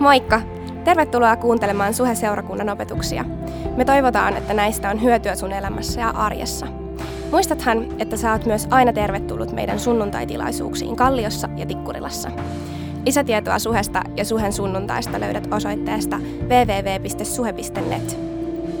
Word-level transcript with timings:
Moikka! 0.00 0.40
Tervetuloa 0.84 1.36
kuuntelemaan 1.36 1.94
Suhe-seurakunnan 1.94 2.68
opetuksia. 2.68 3.24
Me 3.76 3.84
toivotaan, 3.84 4.36
että 4.36 4.54
näistä 4.54 4.90
on 4.90 5.02
hyötyä 5.02 5.34
sun 5.34 5.52
elämässä 5.52 6.00
ja 6.00 6.10
arjessa. 6.10 6.66
Muistathan, 7.30 8.00
että 8.00 8.16
sä 8.16 8.32
oot 8.32 8.46
myös 8.46 8.66
aina 8.70 8.92
tervetullut 8.92 9.52
meidän 9.52 9.80
sunnuntaitilaisuuksiin 9.80 10.96
Kalliossa 10.96 11.48
ja 11.56 11.66
Tikkurilassa. 11.66 12.30
Lisätietoa 13.06 13.58
Suhesta 13.58 14.02
ja 14.16 14.24
Suhen 14.24 14.52
sunnuntaista 14.52 15.20
löydät 15.20 15.48
osoitteesta 15.54 16.18
www.suhe.net. 16.42 18.18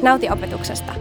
Nauti 0.02 0.30
opetuksesta! 0.30 0.92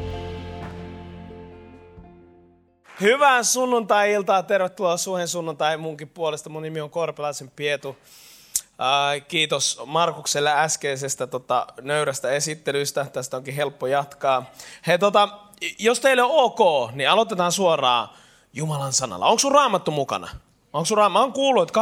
Hyvää 3.01 3.43
sunnuntai-iltaa. 3.43 4.43
Tervetuloa 4.43 4.97
Suhen 4.97 5.27
sunnuntai 5.27 5.77
munkin 5.77 6.09
puolesta. 6.09 6.49
Mun 6.49 6.63
nimi 6.63 6.81
on 6.81 6.89
Korpelaisen 6.89 7.51
Pietu. 7.55 7.95
Kiitos 9.27 9.81
Markukselle 9.85 10.51
äskeisestä 10.53 11.27
tota, 11.27 11.67
nöyrästä 11.81 12.31
esittelystä. 12.31 13.05
Tästä 13.13 13.37
onkin 13.37 13.55
helppo 13.55 13.87
jatkaa. 13.87 14.45
Hei, 14.87 14.99
tota, 14.99 15.29
jos 15.79 15.99
teille 15.99 16.23
on 16.23 16.31
ok, 16.31 16.91
niin 16.93 17.09
aloitetaan 17.09 17.51
suoraan 17.51 18.09
Jumalan 18.53 18.93
sanalla. 18.93 19.25
Onko 19.25 19.39
sun 19.39 19.51
raamattu 19.51 19.91
mukana? 19.91 20.29
Onko 20.73 20.85
sun 20.85 20.97
raam- 20.97 21.11
Mä 21.11 21.19
oon 21.19 21.33
kuullut, 21.33 21.69
että 21.69 21.79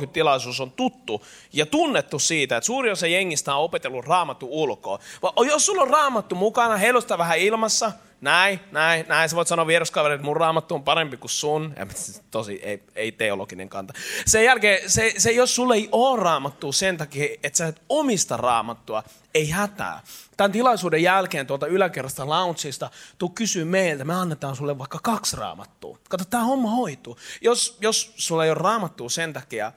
18.30 0.00 0.06
tilaisuus 0.06 0.60
on 0.60 0.70
tuttu 0.70 1.26
ja 1.52 1.66
tunnettu 1.66 2.18
siitä, 2.18 2.56
että 2.56 2.66
suuri 2.66 2.90
osa 2.90 3.06
jengistä 3.06 3.54
on 3.54 3.64
opetellut 3.64 4.06
raamattu 4.06 4.48
ulkoa. 4.50 4.98
Jos 5.46 5.66
sulla 5.66 5.82
on 5.82 5.90
raamattu 5.90 6.34
mukana, 6.34 6.76
heilusta 6.76 7.18
vähän 7.18 7.38
ilmassa– 7.38 7.92
näin, 8.20 8.60
näin, 8.72 9.04
näin. 9.08 9.28
Sä 9.28 9.36
voit 9.36 9.48
sanoa 9.48 9.66
vieruskaverille, 9.66 10.14
että 10.14 10.24
mun 10.24 10.36
raamattu 10.36 10.74
on 10.74 10.82
parempi 10.82 11.16
kuin 11.16 11.30
sun. 11.30 11.74
Ja, 11.76 11.86
tosi 12.30 12.60
ei, 12.62 12.82
ei 12.94 13.12
teologinen 13.12 13.68
kanta. 13.68 13.94
Sen 14.26 14.44
jälkeen, 14.44 14.90
se, 14.90 15.14
se, 15.18 15.30
jos 15.30 15.54
sulle 15.54 15.74
ei 15.74 15.88
ole 15.92 16.22
raamattua 16.22 16.72
sen 16.72 16.96
takia, 16.96 17.36
että 17.42 17.56
sä 17.56 17.66
et 17.66 17.82
omista 17.88 18.36
raamattua, 18.36 19.02
ei 19.34 19.50
hätää. 19.50 20.00
Tämän 20.36 20.52
tilaisuuden 20.52 21.02
jälkeen 21.02 21.46
tuolta 21.46 21.66
yläkerrasta 21.66 22.28
loungeista, 22.28 22.90
tuu 23.18 23.28
kysyä 23.28 23.64
meiltä, 23.64 24.04
me 24.04 24.14
annetaan 24.14 24.56
sulle 24.56 24.78
vaikka 24.78 24.98
kaksi 25.02 25.36
raamattua. 25.36 25.98
Kato, 26.08 26.24
tämä 26.24 26.44
homma 26.44 26.70
hoituu. 26.70 27.18
Jos, 27.40 27.78
jos 27.80 28.12
sulla 28.16 28.44
ei 28.44 28.50
ole 28.50 28.58
raamattua 28.58 29.10
sen 29.10 29.32
takia, 29.32 29.72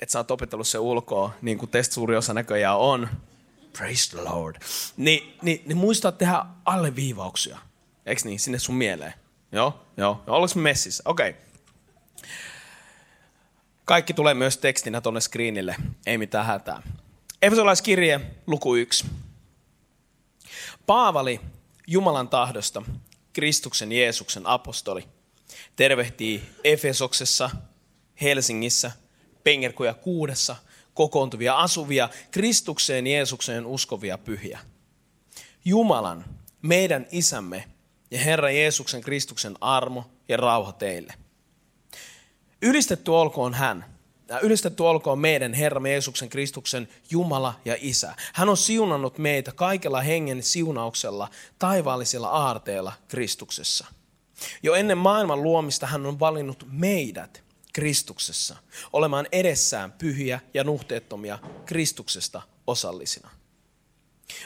että 0.00 0.12
sä 0.12 0.18
oot 0.18 0.30
opetellut 0.30 0.68
se 0.68 0.78
ulkoa, 0.78 1.34
niin 1.42 1.58
kuin 1.58 1.70
teistä 1.70 1.94
suuri 1.94 2.16
osa 2.16 2.34
näköjään 2.34 2.78
on, 2.78 3.08
praise 3.78 4.10
the 4.10 4.22
Lord, 4.22 4.56
niin, 4.96 5.36
niin, 5.42 5.62
niin 5.66 5.76
muista 5.76 6.12
tehdä 6.12 6.44
alleviivauksia 6.64 7.58
Eikö 8.10 8.22
niin? 8.24 8.40
Sinne 8.40 8.58
sun 8.58 8.74
mieleen. 8.74 9.14
Joo, 9.52 9.86
joo. 9.96 10.22
Ollaanko 10.26 10.54
me 10.54 10.62
messissä? 10.62 11.02
Okei. 11.06 11.30
Okay. 11.30 11.42
Kaikki 13.84 14.14
tulee 14.14 14.34
myös 14.34 14.58
tekstinä 14.58 15.00
tuonne 15.00 15.20
screenille. 15.20 15.76
Ei 16.06 16.18
mitään 16.18 16.46
hätää. 16.46 16.82
Efesolaiskirje, 17.42 18.20
luku 18.46 18.74
1. 18.74 19.06
Paavali, 20.86 21.40
Jumalan 21.86 22.28
tahdosta, 22.28 22.82
Kristuksen 23.32 23.92
Jeesuksen 23.92 24.46
apostoli, 24.46 25.04
tervehtii 25.76 26.42
Efesoksessa, 26.64 27.50
Helsingissä, 28.20 28.90
Pengerkuja 29.44 29.94
kuudessa, 29.94 30.56
kokoontuvia 30.94 31.58
asuvia, 31.58 32.08
Kristukseen 32.30 33.06
Jeesukseen 33.06 33.66
uskovia 33.66 34.18
pyhiä. 34.18 34.58
Jumalan, 35.64 36.24
meidän 36.62 37.06
isämme 37.12 37.64
ja 38.10 38.18
Herra 38.18 38.50
Jeesuksen 38.50 39.00
Kristuksen 39.00 39.56
armo 39.60 40.04
ja 40.28 40.36
rauha 40.36 40.72
teille. 40.72 41.14
Ylistetty 42.62 43.10
olkoon 43.10 43.54
hän. 43.54 43.84
Ja 44.28 44.40
ylistetty 44.40 44.82
olkoon 44.82 45.18
meidän 45.18 45.54
Herramme 45.54 45.90
Jeesuksen 45.90 46.28
Kristuksen 46.28 46.88
Jumala 47.10 47.60
ja 47.64 47.76
Isä. 47.80 48.14
Hän 48.32 48.48
on 48.48 48.56
siunannut 48.56 49.18
meitä 49.18 49.52
kaikella 49.52 50.00
hengen 50.00 50.42
siunauksella 50.42 51.28
taivaallisilla 51.58 52.28
aarteilla 52.28 52.92
Kristuksessa. 53.08 53.86
Jo 54.62 54.74
ennen 54.74 54.98
maailman 54.98 55.42
luomista 55.42 55.86
hän 55.86 56.06
on 56.06 56.20
valinnut 56.20 56.66
meidät 56.70 57.42
Kristuksessa 57.72 58.56
olemaan 58.92 59.26
edessään 59.32 59.92
pyhiä 59.92 60.40
ja 60.54 60.64
nuhteettomia 60.64 61.38
Kristuksesta 61.66 62.42
osallisina. 62.66 63.30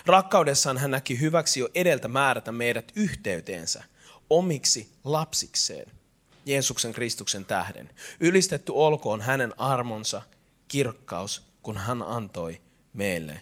Rakkaudessaan 0.06 0.78
hän 0.78 0.90
näki 0.90 1.20
hyväksi 1.20 1.60
jo 1.60 1.68
edeltä 1.74 2.08
määrätä 2.08 2.52
meidät 2.52 2.92
yhteyteensä 2.96 3.84
omiksi 4.30 4.88
lapsikseen 5.04 5.86
Jeesuksen 6.46 6.92
Kristuksen 6.92 7.44
tähden. 7.44 7.90
Ylistetty 8.20 8.72
olkoon 8.72 9.20
hänen 9.20 9.60
armonsa 9.60 10.22
kirkkaus, 10.68 11.42
kun 11.62 11.76
hän 11.76 12.02
antoi 12.02 12.60
meille 12.92 13.40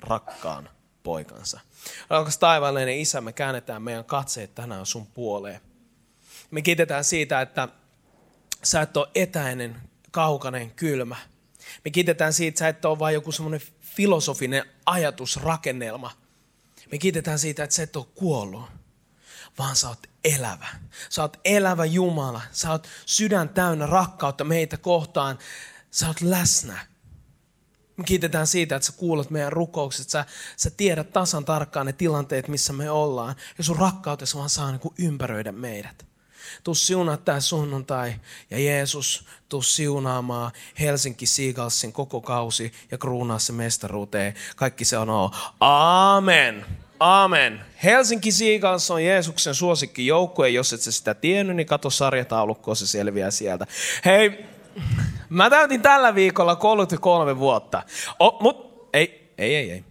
rakkaan 0.00 0.70
poikansa. 1.02 1.60
Rakas 2.10 2.38
taivaallinen 2.38 2.98
Isä, 2.98 3.20
me 3.20 3.32
käännetään 3.32 3.82
meidän 3.82 4.04
katseet 4.04 4.54
tänään 4.54 4.86
sun 4.86 5.06
puoleen. 5.06 5.60
Me 6.50 6.62
kiitetään 6.62 7.04
siitä, 7.04 7.40
että 7.40 7.68
sä 8.62 8.80
et 8.80 8.96
ole 8.96 9.08
etäinen, 9.14 9.76
kaukainen, 10.10 10.70
kylmä. 10.70 11.16
Me 11.84 11.90
kiitetään 11.90 12.32
siitä, 12.32 12.48
että 12.48 12.58
sä 12.58 12.68
et 12.68 12.84
ole 12.84 12.98
vain 12.98 13.14
joku 13.14 13.32
semmoinen 13.32 13.60
filosofinen 13.80 14.64
ajatusrakennelma. 14.86 16.10
Me 16.92 16.98
kiitetään 16.98 17.38
siitä, 17.38 17.64
että 17.64 17.76
sä 17.76 17.82
et 17.82 17.96
ole 17.96 18.06
kuollut, 18.14 18.64
vaan 19.58 19.76
sä 19.76 19.88
oot 19.88 20.06
elävä. 20.24 20.66
Sä 21.10 21.22
oot 21.22 21.36
elävä 21.44 21.84
Jumala. 21.84 22.42
Sä 22.52 22.70
oot 22.70 22.88
sydän 23.06 23.48
täynnä 23.48 23.86
rakkautta 23.86 24.44
meitä 24.44 24.76
kohtaan. 24.76 25.38
Sä 25.90 26.06
oot 26.06 26.20
läsnä. 26.20 26.86
Me 27.96 28.04
kiitetään 28.04 28.46
siitä, 28.46 28.76
että 28.76 28.86
sä 28.86 28.92
kuulet 28.92 29.30
meidän 29.30 29.52
rukoukset. 29.52 30.10
Sä, 30.10 30.24
sä 30.56 30.70
tiedät 30.70 31.12
tasan 31.12 31.44
tarkkaan 31.44 31.86
ne 31.86 31.92
tilanteet, 31.92 32.48
missä 32.48 32.72
me 32.72 32.90
ollaan. 32.90 33.34
Ja 33.58 33.64
sun 33.64 33.76
rakkautesi 33.76 34.36
vaan 34.36 34.50
saa 34.50 34.70
niin 34.70 34.80
kuin 34.80 34.94
ympäröidä 34.98 35.52
meidät. 35.52 36.07
Tuu 36.64 36.74
siunaa 36.74 37.16
tämä 37.16 37.40
sunnuntai 37.40 38.14
ja 38.50 38.58
Jeesus, 38.58 39.24
tuu 39.48 39.62
siunaamaan 39.62 40.52
Helsinki 40.80 41.26
Seagalsin 41.26 41.92
koko 41.92 42.20
kausi 42.20 42.72
ja 42.90 42.98
kruunaa 42.98 43.38
se 43.38 43.52
mestaruuteen. 43.52 44.34
Kaikki 44.56 44.84
se 44.84 44.98
on 44.98 45.10
oo. 45.10 45.30
Amen. 45.60 46.66
Amen. 47.00 47.60
Helsinki 47.84 48.32
Seagulls 48.32 48.90
on 48.90 49.04
Jeesuksen 49.04 49.54
suosikki 49.54 50.06
joukkue. 50.06 50.48
Jos 50.48 50.72
et 50.72 50.80
sä 50.80 50.92
sitä 50.92 51.14
tiennyt, 51.14 51.56
niin 51.56 51.66
kato 51.66 51.90
sarjataulukkoa, 51.90 52.74
se 52.74 52.86
selviää 52.86 53.30
sieltä. 53.30 53.66
Hei, 54.04 54.44
mä 55.28 55.50
täytin 55.50 55.82
tällä 55.82 56.14
viikolla 56.14 56.56
33 56.56 57.38
vuotta. 57.38 57.82
O, 58.18 58.38
mut, 58.40 58.88
ei, 58.92 59.32
ei, 59.38 59.56
ei, 59.56 59.70
ei. 59.70 59.84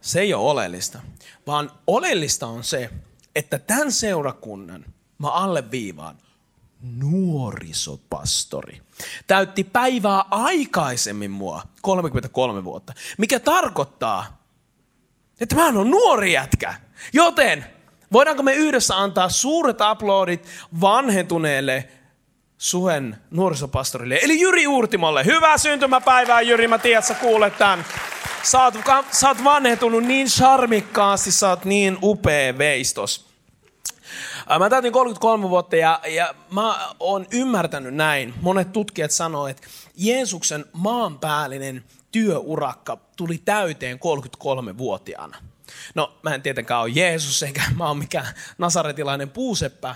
Se 0.00 0.20
ei 0.20 0.34
ole 0.34 0.50
oleellista. 0.50 1.00
Vaan 1.46 1.70
oleellista 1.86 2.46
on 2.46 2.64
se, 2.64 2.90
että 3.34 3.58
tämän 3.58 3.92
seurakunnan– 3.92 4.84
mä 5.18 5.30
alleviivaan, 5.30 6.16
nuorisopastori. 6.80 8.82
Täytti 9.26 9.64
päivää 9.64 10.24
aikaisemmin 10.30 11.30
mua, 11.30 11.62
33 11.82 12.64
vuotta. 12.64 12.92
Mikä 13.18 13.40
tarkoittaa, 13.40 14.42
että 15.40 15.54
mä 15.54 15.64
oon 15.64 15.90
nuori 15.90 16.32
jätkä. 16.32 16.74
Joten 17.12 17.64
voidaanko 18.12 18.42
me 18.42 18.54
yhdessä 18.54 18.96
antaa 18.96 19.28
suuret 19.28 19.80
aplodit 19.80 20.46
vanhentuneelle 20.80 21.88
Suhen 22.58 23.16
nuorisopastorille, 23.30 24.18
eli 24.22 24.40
Jyri 24.40 24.66
Uurtimolle. 24.66 25.24
Hyvää 25.24 25.58
syntymäpäivää 25.58 26.40
Jyri, 26.40 26.68
mä 26.68 26.78
tiedän, 26.78 27.02
sä 27.02 27.14
kuulet 27.14 27.58
tämän. 27.58 27.84
Sä 28.42 28.64
oot, 28.64 28.74
sä 29.12 29.28
oot 29.28 29.44
vanhentunut 29.44 30.04
niin 30.04 30.26
charmikkaasti, 30.26 31.32
sä 31.32 31.48
oot 31.48 31.64
niin 31.64 31.98
upea 32.02 32.58
veistos. 32.58 33.27
Mä 34.58 34.70
täytin 34.70 34.92
33 34.92 35.48
vuotta 35.50 35.76
ja, 35.76 36.00
ja 36.06 36.34
mä 36.50 36.94
oon 37.00 37.26
ymmärtänyt 37.30 37.94
näin. 37.94 38.34
Monet 38.40 38.72
tutkijat 38.72 39.10
sanoo, 39.10 39.48
että 39.48 39.62
Jeesuksen 39.96 40.64
maanpäällinen 40.72 41.84
työurakka 42.12 42.98
tuli 43.16 43.38
täyteen 43.38 43.98
33-vuotiaana. 43.98 45.36
No, 45.94 46.18
mä 46.22 46.34
en 46.34 46.42
tietenkään 46.42 46.80
ole 46.80 46.90
Jeesus, 46.94 47.42
enkä 47.42 47.62
mä 47.76 47.86
oon 47.86 47.98
mikään 47.98 48.26
nasaretilainen 48.58 49.30
puuseppä. 49.30 49.94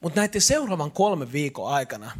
Mutta 0.00 0.20
näiden 0.20 0.40
seuraavan 0.40 0.90
kolmen 0.90 1.32
viikon 1.32 1.72
aikana 1.72 2.10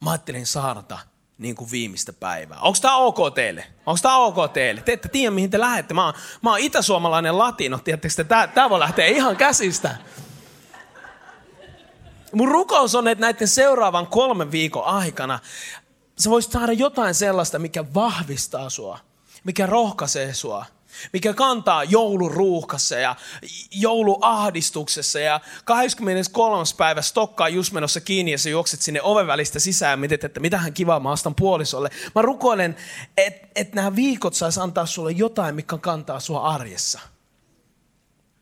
mä 0.00 0.10
ajattelin 0.10 0.46
saarata 0.46 0.98
niin 1.38 1.54
kuin 1.54 1.70
viimeistä 1.70 2.12
päivää. 2.12 2.58
Onko 2.60 2.78
tämä 2.82 2.96
ok 2.96 3.34
teille? 3.34 3.66
Onko 3.86 3.98
tämä 4.02 4.16
ok 4.16 4.52
teille? 4.52 4.80
Te 4.80 4.92
ette 4.92 5.08
tiedä, 5.08 5.30
mihin 5.30 5.50
te 5.50 5.60
lähdette. 5.60 5.94
Mä 5.94 6.04
oon, 6.04 6.14
mä 6.42 6.50
oon 6.50 6.58
itäsuomalainen 6.58 7.38
latino, 7.38 7.78
tiedättekö 7.78 8.24
tämä, 8.24 8.46
tämä 8.46 8.70
voi 8.70 8.78
lähteä 8.78 9.06
ihan 9.06 9.36
käsistä. 9.36 9.96
Mun 12.32 12.48
rukous 12.48 12.94
on, 12.94 13.08
että 13.08 13.20
näiden 13.20 13.48
seuraavan 13.48 14.06
kolmen 14.06 14.52
viikon 14.52 14.84
aikana 14.84 15.38
sä 16.18 16.30
voisit 16.30 16.52
saada 16.52 16.72
jotain 16.72 17.14
sellaista, 17.14 17.58
mikä 17.58 17.94
vahvistaa 17.94 18.70
sua, 18.70 18.98
mikä 19.44 19.66
rohkaisee 19.66 20.34
sua, 20.34 20.64
mikä 21.12 21.34
kantaa 21.34 21.84
jouluruuhkassa 21.84 22.94
ja 22.94 23.16
jouluahdistuksessa 23.70 25.18
ja 25.18 25.40
23. 25.64 26.64
päivä 26.76 27.02
stokkaa 27.02 27.48
just 27.48 27.72
menossa 27.72 28.00
kiinni 28.00 28.32
ja 28.32 28.38
sä 28.38 28.50
juokset 28.50 28.80
sinne 28.80 29.02
oven 29.02 29.26
välistä 29.26 29.58
sisään 29.58 29.90
ja 29.90 29.96
mietit, 29.96 30.24
että 30.24 30.40
mitähän 30.40 30.72
kivaa 30.72 31.00
mä 31.00 31.12
ostan 31.12 31.34
puolisolle. 31.34 31.90
Mä 32.14 32.22
rukoilen, 32.22 32.76
että 33.16 33.48
et 33.54 33.74
nämä 33.74 33.96
viikot 33.96 34.34
sais 34.34 34.58
antaa 34.58 34.86
sulle 34.86 35.12
jotain, 35.12 35.54
mikä 35.54 35.78
kantaa 35.78 36.20
sua 36.20 36.40
arjessa. 36.40 37.00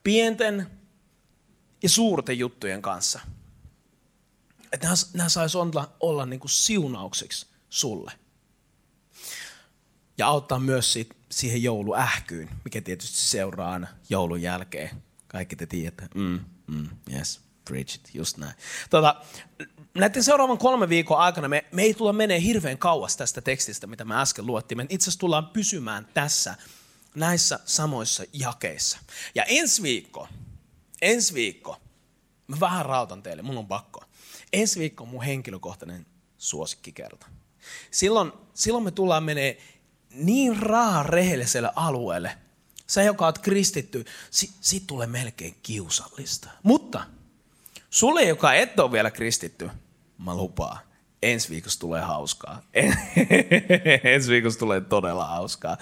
Pienten 0.02 0.66
ja 1.82 1.88
suurten 1.88 2.38
juttujen 2.38 2.82
kanssa. 2.82 3.20
Että 4.72 4.86
nämä, 4.86 4.96
nämä 5.14 5.28
saisi 5.28 5.58
olla, 5.58 5.96
olla 6.00 6.26
niin 6.26 6.40
kuin 6.40 6.50
siunaukseksi 6.50 7.46
sulle. 7.70 8.12
Ja 10.18 10.26
auttaa 10.26 10.58
myös 10.58 10.92
siitä, 10.92 11.14
siihen 11.30 11.62
jouluähkyyn, 11.62 12.50
mikä 12.64 12.80
tietysti 12.80 13.16
seuraa 13.18 13.72
aina 13.72 13.86
joulun 14.08 14.42
jälkeen. 14.42 15.02
Kaikki 15.28 15.56
te 15.56 15.66
tiedätte. 15.66 16.08
Mm, 16.14 16.40
mm, 16.66 16.88
yes, 17.12 17.40
Bridget, 17.64 18.10
just 18.14 18.36
näin. 18.36 18.54
Tota, 18.90 19.22
näiden 19.94 20.24
seuraavan 20.24 20.58
kolmen 20.58 20.88
viikon 20.88 21.18
aikana 21.18 21.48
me, 21.48 21.64
me 21.72 21.82
ei 21.82 21.94
tulla 21.94 22.12
menee 22.12 22.40
hirveän 22.40 22.78
kauas 22.78 23.16
tästä 23.16 23.40
tekstistä, 23.40 23.86
mitä 23.86 24.04
me 24.04 24.20
äsken 24.20 24.46
luettiin. 24.46 24.78
Me 24.78 24.86
itse 24.88 25.04
asiassa 25.04 25.20
tullaan 25.20 25.46
pysymään 25.46 26.08
tässä, 26.14 26.56
näissä 27.14 27.60
samoissa 27.64 28.24
jakeissa. 28.32 28.98
Ja 29.34 29.44
ensi 29.44 29.82
viikko, 29.82 30.28
ensi 31.02 31.34
viikko, 31.34 31.76
mä 32.46 32.60
vähän 32.60 32.86
rautan 32.86 33.22
teille, 33.22 33.42
mun 33.42 33.58
on 33.58 33.66
pakko. 33.66 34.04
Ensi 34.52 34.80
viikko 34.80 35.04
on 35.04 35.10
mun 35.10 35.22
henkilökohtainen 35.22 36.06
suosikkikerta. 36.38 37.26
Silloin, 37.90 38.32
silloin 38.54 38.84
me 38.84 38.90
tullaan 38.90 39.24
menee 39.24 39.58
niin 40.10 40.56
raa 40.56 41.02
rehelliselle 41.02 41.70
alueelle. 41.76 42.38
Sä, 42.86 43.02
joka 43.02 43.24
oot 43.24 43.38
kristitty, 43.38 44.04
si, 44.30 44.50
siitä 44.60 44.86
tulee 44.86 45.06
melkein 45.06 45.54
kiusallista. 45.62 46.48
Mutta 46.62 47.04
sulle, 47.90 48.22
joka 48.22 48.54
et 48.54 48.80
ole 48.80 48.92
vielä 48.92 49.10
kristitty, 49.10 49.70
mä 50.18 50.36
lupaan, 50.36 50.78
ensi 51.22 51.50
viikossa 51.50 51.80
tulee 51.80 52.00
hauskaa. 52.02 52.62
ensi 54.14 54.30
viikossa 54.32 54.58
tulee 54.58 54.80
todella 54.80 55.24
hauskaa. 55.24 55.76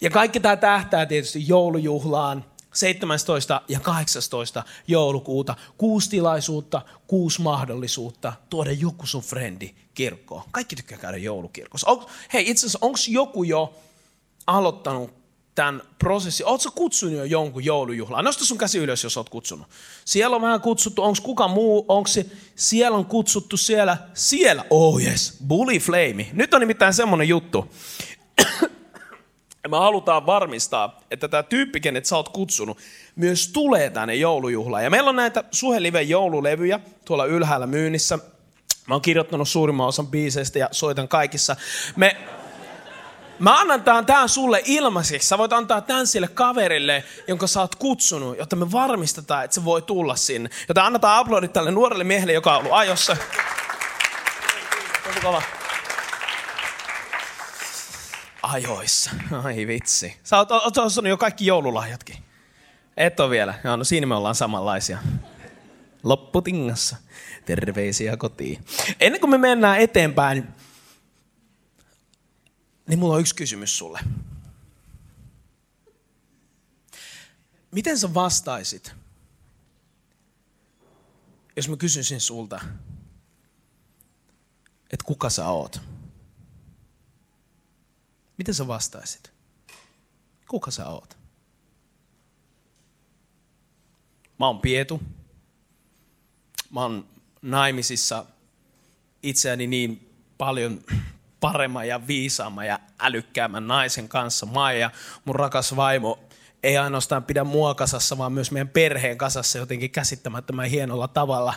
Ja 0.00 0.10
kaikki 0.10 0.40
tämä 0.40 0.56
tähtää 0.56 1.06
tietysti 1.06 1.48
joulujuhlaan, 1.48 2.44
17. 2.72 3.60
ja 3.68 3.80
18. 3.80 4.64
joulukuuta. 4.88 5.54
Kuusi 5.78 6.10
tilaisuutta, 6.10 6.82
kuusi 7.06 7.42
mahdollisuutta 7.42 8.32
tuoda 8.50 8.72
joku 8.72 9.06
sun 9.06 9.22
frendi 9.22 9.74
kirkkoon. 9.94 10.42
Kaikki 10.50 10.76
tykkää 10.76 10.98
käydä 10.98 11.16
joulukirkossa. 11.16 11.90
On, 11.90 12.06
hei, 12.32 12.50
itse 12.50 12.66
asiassa 12.66 12.78
onko 12.82 12.98
joku 13.08 13.42
jo 13.42 13.74
aloittanut 14.46 15.10
tämän 15.54 15.82
prosessin? 15.98 16.46
Oletko 16.46 16.70
kutsunut 16.70 17.16
jo 17.16 17.24
jonkun 17.24 17.64
joulujuhlaan? 17.64 18.24
Nosta 18.24 18.44
sun 18.44 18.58
käsi 18.58 18.78
ylös, 18.78 19.04
jos 19.04 19.16
olet 19.16 19.28
kutsunut. 19.28 19.66
Siellä 20.04 20.36
on 20.36 20.42
vähän 20.42 20.60
kutsuttu, 20.60 21.02
onko 21.02 21.18
kuka 21.22 21.48
muu, 21.48 21.84
onko 21.88 22.08
se, 22.08 22.26
siellä 22.56 22.98
on 22.98 23.06
kutsuttu 23.06 23.56
siellä, 23.56 23.96
siellä, 24.14 24.64
oh 24.70 25.02
yes, 25.02 25.36
Bully 25.46 25.78
Flame. 25.78 26.30
Nyt 26.32 26.54
on 26.54 26.60
nimittäin 26.60 26.94
semmonen 26.94 27.28
juttu, 27.28 27.68
me 29.68 29.76
halutaan 29.76 30.26
varmistaa, 30.26 31.00
että 31.10 31.28
tämä 31.28 31.42
tyyppi, 31.42 31.80
kenet 31.80 32.06
sä 32.06 32.16
oot 32.16 32.28
kutsunut, 32.28 32.78
myös 33.16 33.48
tulee 33.52 33.90
tänne 33.90 34.14
joulujuhlaan. 34.14 34.84
Ja 34.84 34.90
meillä 34.90 35.08
on 35.08 35.16
näitä 35.16 35.44
Suheliven 35.50 36.08
joululevyjä 36.08 36.80
tuolla 37.04 37.24
ylhäällä 37.24 37.66
myynnissä. 37.66 38.18
Mä 38.86 38.94
oon 38.94 39.02
kirjoittanut 39.02 39.48
suurimman 39.48 39.86
osan 39.86 40.06
biiseistä 40.06 40.58
ja 40.58 40.68
soitan 40.72 41.08
kaikissa. 41.08 41.56
Me, 41.96 42.16
Mä 43.38 43.60
annan 43.60 43.82
tämän, 43.82 44.06
tämän 44.06 44.28
sulle 44.28 44.62
ilmaiseksi. 44.64 45.28
Sä 45.28 45.38
voit 45.38 45.52
antaa 45.52 45.80
tämän 45.80 46.06
sille 46.06 46.28
kaverille, 46.28 47.04
jonka 47.28 47.46
sä 47.46 47.60
oot 47.60 47.74
kutsunut, 47.74 48.38
jotta 48.38 48.56
me 48.56 48.72
varmistetaan, 48.72 49.44
että 49.44 49.54
se 49.54 49.64
voi 49.64 49.82
tulla 49.82 50.16
sinne. 50.16 50.50
Joten 50.68 50.84
annetaan 50.84 51.18
aplodit 51.18 51.52
tälle 51.52 51.70
nuorelle 51.70 52.04
miehelle, 52.04 52.32
joka 52.32 52.52
on 52.52 52.58
ollut 52.58 52.72
ajossa. 52.72 53.16
Tosi 55.04 55.20
kova 55.20 55.42
ajoissa. 58.42 59.10
Ai 59.44 59.66
vitsi. 59.66 60.16
Sä 60.24 60.38
oot, 60.38 60.50
oot, 60.50 60.76
oot 60.76 60.92
jo 61.08 61.16
kaikki 61.16 61.46
joululahjatkin. 61.46 62.16
Et 62.96 63.20
ole 63.20 63.30
vielä. 63.30 63.54
No, 63.64 63.76
no 63.76 63.84
siinä 63.84 64.06
me 64.06 64.14
ollaan 64.14 64.34
samanlaisia. 64.34 64.98
Lopputingassa. 66.02 66.96
Terveisiä 67.44 68.16
kotiin. 68.16 68.64
Ennen 69.00 69.20
kuin 69.20 69.30
me 69.30 69.38
mennään 69.38 69.80
eteenpäin, 69.80 70.48
niin 72.86 72.98
mulla 72.98 73.14
on 73.14 73.20
yksi 73.20 73.34
kysymys 73.34 73.78
sulle. 73.78 74.00
Miten 77.70 77.98
sä 77.98 78.14
vastaisit, 78.14 78.94
jos 81.56 81.68
mä 81.68 81.76
kysyisin 81.76 82.20
sulta, 82.20 82.60
että 84.92 85.04
kuka 85.04 85.30
sä 85.30 85.48
oot? 85.48 85.80
Miten 88.38 88.54
sä 88.54 88.66
vastaisit? 88.66 89.32
Kuka 90.48 90.70
sä 90.70 90.88
oot? 90.88 91.16
Mä 94.38 94.46
oon 94.46 94.60
Pietu. 94.60 95.02
Mä 96.70 96.80
oon 96.80 97.08
naimisissa 97.42 98.26
itseäni 99.22 99.66
niin 99.66 100.10
paljon 100.38 100.84
paremman 101.40 101.88
ja 101.88 102.06
viisaamman 102.06 102.66
ja 102.66 102.78
älykkäämmän 102.98 103.66
naisen 103.66 104.08
kanssa. 104.08 104.46
Mä 104.46 104.72
ja 104.72 104.90
mun 105.24 105.36
rakas 105.36 105.76
vaimo 105.76 106.18
ei 106.62 106.78
ainoastaan 106.78 107.24
pidä 107.24 107.44
mua 107.44 107.74
kasassa, 107.74 108.18
vaan 108.18 108.32
myös 108.32 108.50
meidän 108.50 108.68
perheen 108.68 109.18
kasassa 109.18 109.58
jotenkin 109.58 109.90
käsittämättömän 109.90 110.66
hienolla 110.66 111.08
tavalla. 111.08 111.54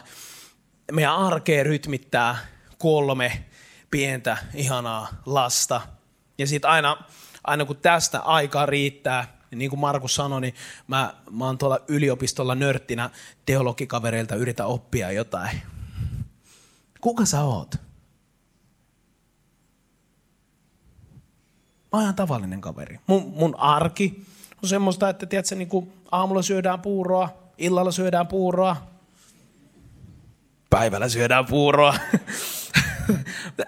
Meidän 0.91 1.15
arkea 1.15 1.63
rytmittää 1.63 2.37
kolme 2.77 3.45
pientä, 3.91 4.37
ihanaa 4.53 5.07
lasta– 5.25 5.81
ja 6.37 6.47
sitten 6.47 6.69
aina, 6.69 6.97
aina 7.43 7.65
kun 7.65 7.77
tästä 7.77 8.19
aikaa 8.19 8.65
riittää, 8.65 9.37
niin, 9.51 9.59
niin 9.59 9.69
kuin 9.69 9.79
Markus 9.79 10.15
sanoi, 10.15 10.41
niin 10.41 10.53
mä, 10.87 11.13
mä 11.31 11.45
oon 11.45 11.57
tuolla 11.57 11.79
yliopistolla 11.87 12.55
nörttinä 12.55 13.09
teologikavereilta 13.45 14.35
yritä 14.35 14.65
oppia 14.65 15.11
jotain. 15.11 15.61
Kuka 17.01 17.25
sä 17.25 17.41
oot? 17.41 17.75
Mä 21.91 21.99
oon 21.99 22.01
ihan 22.03 22.15
tavallinen 22.15 22.61
kaveri. 22.61 22.99
Mun, 23.07 23.33
mun 23.35 23.59
arki 23.59 24.25
on 24.63 24.69
semmoista, 24.69 25.09
että 25.09 25.25
tiedätkö, 25.25 25.55
niin 25.55 25.67
kuin 25.67 25.93
aamulla 26.11 26.41
syödään 26.41 26.81
puuroa, 26.81 27.29
illalla 27.57 27.91
syödään 27.91 28.27
puuroa, 28.27 28.77
päivällä 30.69 31.09
syödään 31.09 31.45
puuroa. 31.45 31.95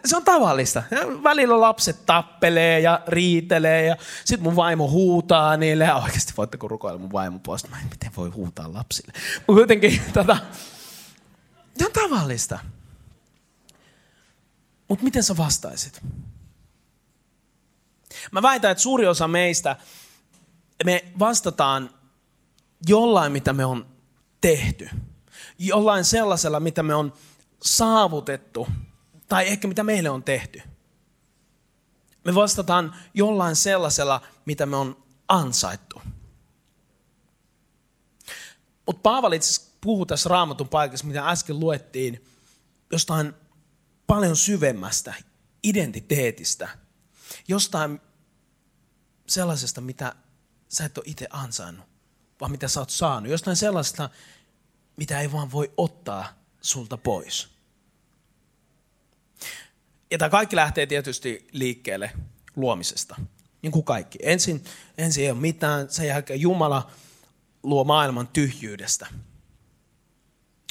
Se 0.06 0.18
on 0.18 0.24
tavallista. 0.24 0.84
Välillä 1.24 1.62
lapset 1.62 2.06
tappelee 2.06 2.80
ja 2.80 3.02
riitelee 3.08 3.86
ja 3.86 3.96
sitten 4.26 4.44
mun 4.44 4.56
vaimo 4.56 4.90
huutaa 4.90 5.58
niille. 5.58 5.84
Ja 5.84 5.96
oikeasti 5.96 6.34
voitteko 6.38 6.68
rukoilla 6.68 7.00
mun 7.00 7.12
vaimon 7.12 7.40
puolesta? 7.40 7.70
Mä 7.70 7.80
en, 7.80 7.88
miten 7.90 8.12
voi 8.18 8.30
huutaa 8.30 8.74
lapsille. 8.74 9.14
Mutta 9.48 9.54
kuitenkin 9.54 10.02
tota, 10.14 10.38
se 11.78 11.86
on 11.86 11.92
tavallista. 11.92 12.60
Mutta 14.88 15.04
miten 15.04 15.24
sä 15.24 15.38
vastaisit? 15.38 16.02
Mä 18.32 18.42
väitän, 18.42 18.72
että 18.72 18.82
suuri 18.82 19.08
osa 19.08 19.28
meistä, 19.28 19.76
me 20.86 21.06
vastataan 21.20 21.90
jollain, 22.88 23.32
mitä 23.32 23.54
me 23.54 23.66
on 23.66 23.86
tehty. 24.42 24.90
Jollain 25.60 26.06
sellaisella, 26.06 26.60
mitä 26.60 26.84
me 26.84 26.96
on 26.96 27.14
saavutettu 27.64 28.68
tai 29.28 29.48
ehkä 29.48 29.68
mitä 29.68 29.84
meille 29.84 30.10
on 30.10 30.24
tehty. 30.24 30.62
Me 32.24 32.36
vastataan 32.36 32.96
jollain 33.14 33.56
sellaisella, 33.56 34.22
mitä 34.46 34.66
me 34.66 34.76
on 34.76 35.04
ansaittu. 35.28 36.02
Mutta 38.86 39.02
Paavali 39.02 39.36
itse 39.36 39.72
puhuu 39.82 40.06
tässä 40.06 40.30
raamatun 40.30 40.70
paikassa, 40.70 41.08
mitä 41.08 41.30
äsken 41.30 41.60
luettiin, 41.60 42.26
jostain 42.92 43.34
paljon 44.08 44.36
syvemmästä 44.36 45.14
identiteetistä. 45.64 46.70
Jostain 47.48 48.02
sellaisesta, 49.28 49.82
mitä 49.82 50.16
sä 50.70 50.86
et 50.86 50.98
ole 50.98 51.06
itse 51.08 51.28
ansainnut, 51.30 51.86
vaan 52.42 52.52
mitä 52.52 52.68
sä 52.68 52.80
oot 52.80 52.90
saanut. 52.90 53.32
Jostain 53.32 53.58
sellaista, 53.58 54.10
mitä 54.98 55.20
ei 55.20 55.32
vaan 55.32 55.52
voi 55.52 55.74
ottaa 55.78 56.34
sulta 56.62 56.98
pois. 56.98 57.57
Ja 60.12 60.18
tämä 60.18 60.30
kaikki 60.30 60.56
lähtee 60.56 60.86
tietysti 60.86 61.48
liikkeelle 61.52 62.12
luomisesta, 62.56 63.16
niin 63.62 63.72
kuin 63.72 63.86
kaikki. 63.86 64.20
Ensin, 64.22 64.64
ensin 64.98 65.24
ei 65.24 65.32
ole 65.32 65.40
mitään, 65.40 65.90
sen 65.90 66.08
jälkeen 66.08 66.42
Jumala 66.42 66.92
luo 67.64 67.84
maailman 67.84 68.28
tyhjyydestä. 68.28 69.08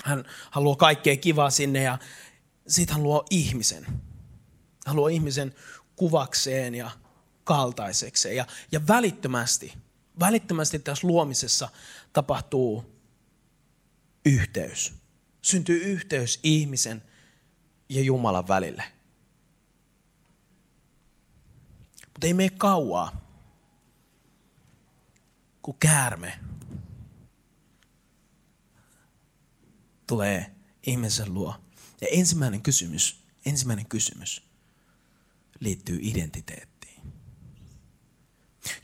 Hän, 0.05 0.25
hän 0.51 0.65
luo 0.65 0.77
kaikkea 0.77 1.17
kivaa 1.17 1.51
sinne 1.51 1.83
ja 1.83 1.99
sitten 2.69 2.95
hän 2.97 3.03
luo 3.03 3.27
ihmisen. 3.31 3.87
Hän 4.87 4.97
luo 4.97 5.09
ihmisen 5.09 5.55
kuvakseen 5.97 6.75
ja 6.75 6.91
kaltaisekseen. 7.45 8.37
Ja, 8.37 8.47
ja 8.73 8.87
välittömästi 8.87 9.73
välittömästi 10.21 10.79
tässä 10.79 11.07
luomisessa 11.07 11.69
tapahtuu 12.13 12.85
yhteys. 14.27 14.95
Syntyy 15.43 15.85
yhteys 15.85 16.41
ihmisen 16.43 17.03
ja 17.89 18.03
Jumalan 18.03 18.49
välille. 18.49 18.85
Mutta 22.17 22.27
ei 22.27 22.35
mene 22.35 22.51
kauaa, 22.51 23.21
kun 25.63 25.77
käärme 25.81 26.39
tulee 30.07 30.55
ihmisen 30.87 31.35
luo. 31.35 31.55
Ja 32.01 32.07
ensimmäinen 32.11 32.63
kysymys, 32.63 33.25
ensimmäinen 33.47 33.87
kysymys 33.87 34.43
liittyy 35.61 35.99
identiteettiin. 36.03 37.03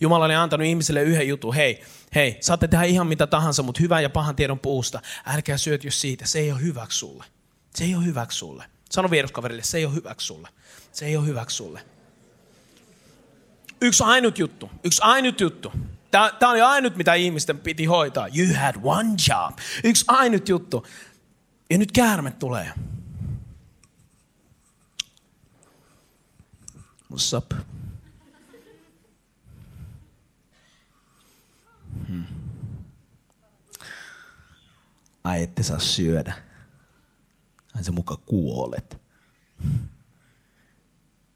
Jumala 0.01 0.25
oli 0.25 0.35
antanut 0.35 0.67
ihmiselle 0.67 1.03
yhden 1.03 1.29
jutun. 1.29 1.55
Hei, 1.55 1.85
hei, 2.15 2.39
saatte 2.41 2.69
tehdä 2.69 2.85
ihan 2.85 3.07
mitä 3.07 3.27
tahansa, 3.27 3.63
mutta 3.63 3.83
hyvän 3.83 4.03
ja 4.03 4.11
pahan 4.11 4.37
tiedon 4.37 4.59
puusta. 4.59 5.03
Älkää 5.27 5.57
syöt 5.57 5.85
jos 5.85 6.01
siitä. 6.01 6.27
Se 6.27 6.39
ei 6.39 6.53
ole 6.53 6.61
hyväksi 6.61 6.99
sulle. 6.99 7.25
Se 7.75 7.85
ei 7.85 7.95
ole 7.95 8.05
hyväksi 8.05 8.39
sulle. 8.39 8.65
Sano 8.91 9.11
vieruskaverille, 9.11 9.63
se 9.63 9.79
ei 9.79 9.87
ole 9.87 9.95
hyväksi 9.95 10.27
sulle. 10.27 10.49
Se 10.93 11.07
ei 11.07 11.17
ole 11.17 11.27
hyväksi 11.27 11.57
sulle. 11.57 11.92
Yksi 13.83 14.05
ainut 14.05 14.39
juttu. 14.39 14.71
Yksi 14.85 15.03
ainut 15.03 15.41
juttu. 15.41 15.73
Tämä 16.11 16.51
oli 16.51 16.61
ainut, 16.61 16.97
mitä 16.97 17.15
ihmisten 17.15 17.59
piti 17.59 17.85
hoitaa. 17.85 18.29
You 18.29 18.55
had 18.57 18.75
one 18.83 19.09
job. 19.29 19.59
Yksi 19.85 20.05
ainut 20.09 20.49
juttu. 20.49 20.87
Ja 21.71 21.79
nyt 21.79 21.93
käärme 21.93 22.31
tulee. 22.31 22.73
What's 27.13 27.37
up? 27.37 27.53
Hmm. 32.09 32.25
Ai 35.25 35.43
ette 35.43 35.63
saa 35.63 35.79
syödä. 35.79 36.35
Ai 37.77 37.85
se 37.85 37.91
muka 37.91 38.17
kuolet. 38.17 39.03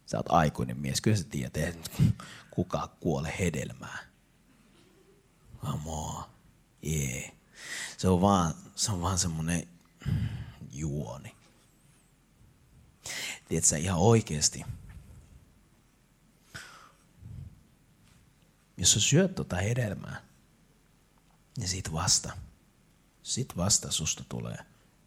Sä 0.06 0.16
oot 0.16 0.26
aikuinen 0.28 0.78
mies. 0.78 1.00
Kyllä 1.00 1.16
sä 1.16 1.24
tiedät, 1.24 1.92
kuka 2.50 2.96
kuole 3.00 3.34
hedelmää. 3.38 3.98
Amoa. 5.62 6.30
Yeah. 6.86 7.32
Se 7.96 8.08
on 8.08 8.20
vaan, 8.20 8.54
se 8.74 8.92
on 8.92 9.00
vaan 9.00 9.18
semmonen 9.18 9.68
juoni. 10.72 11.36
Tiedätkö 13.48 13.76
ihan 13.76 13.98
oikeasti, 13.98 14.64
jos 18.76 18.92
sä 18.92 19.00
syöt 19.00 19.34
tuota 19.34 19.56
hedelmää, 19.56 20.22
niin 21.58 21.68
sit 21.68 21.92
vasta, 21.92 22.32
sit 23.22 23.56
vasta 23.56 23.90
susta 23.90 24.24
tulee 24.28 24.58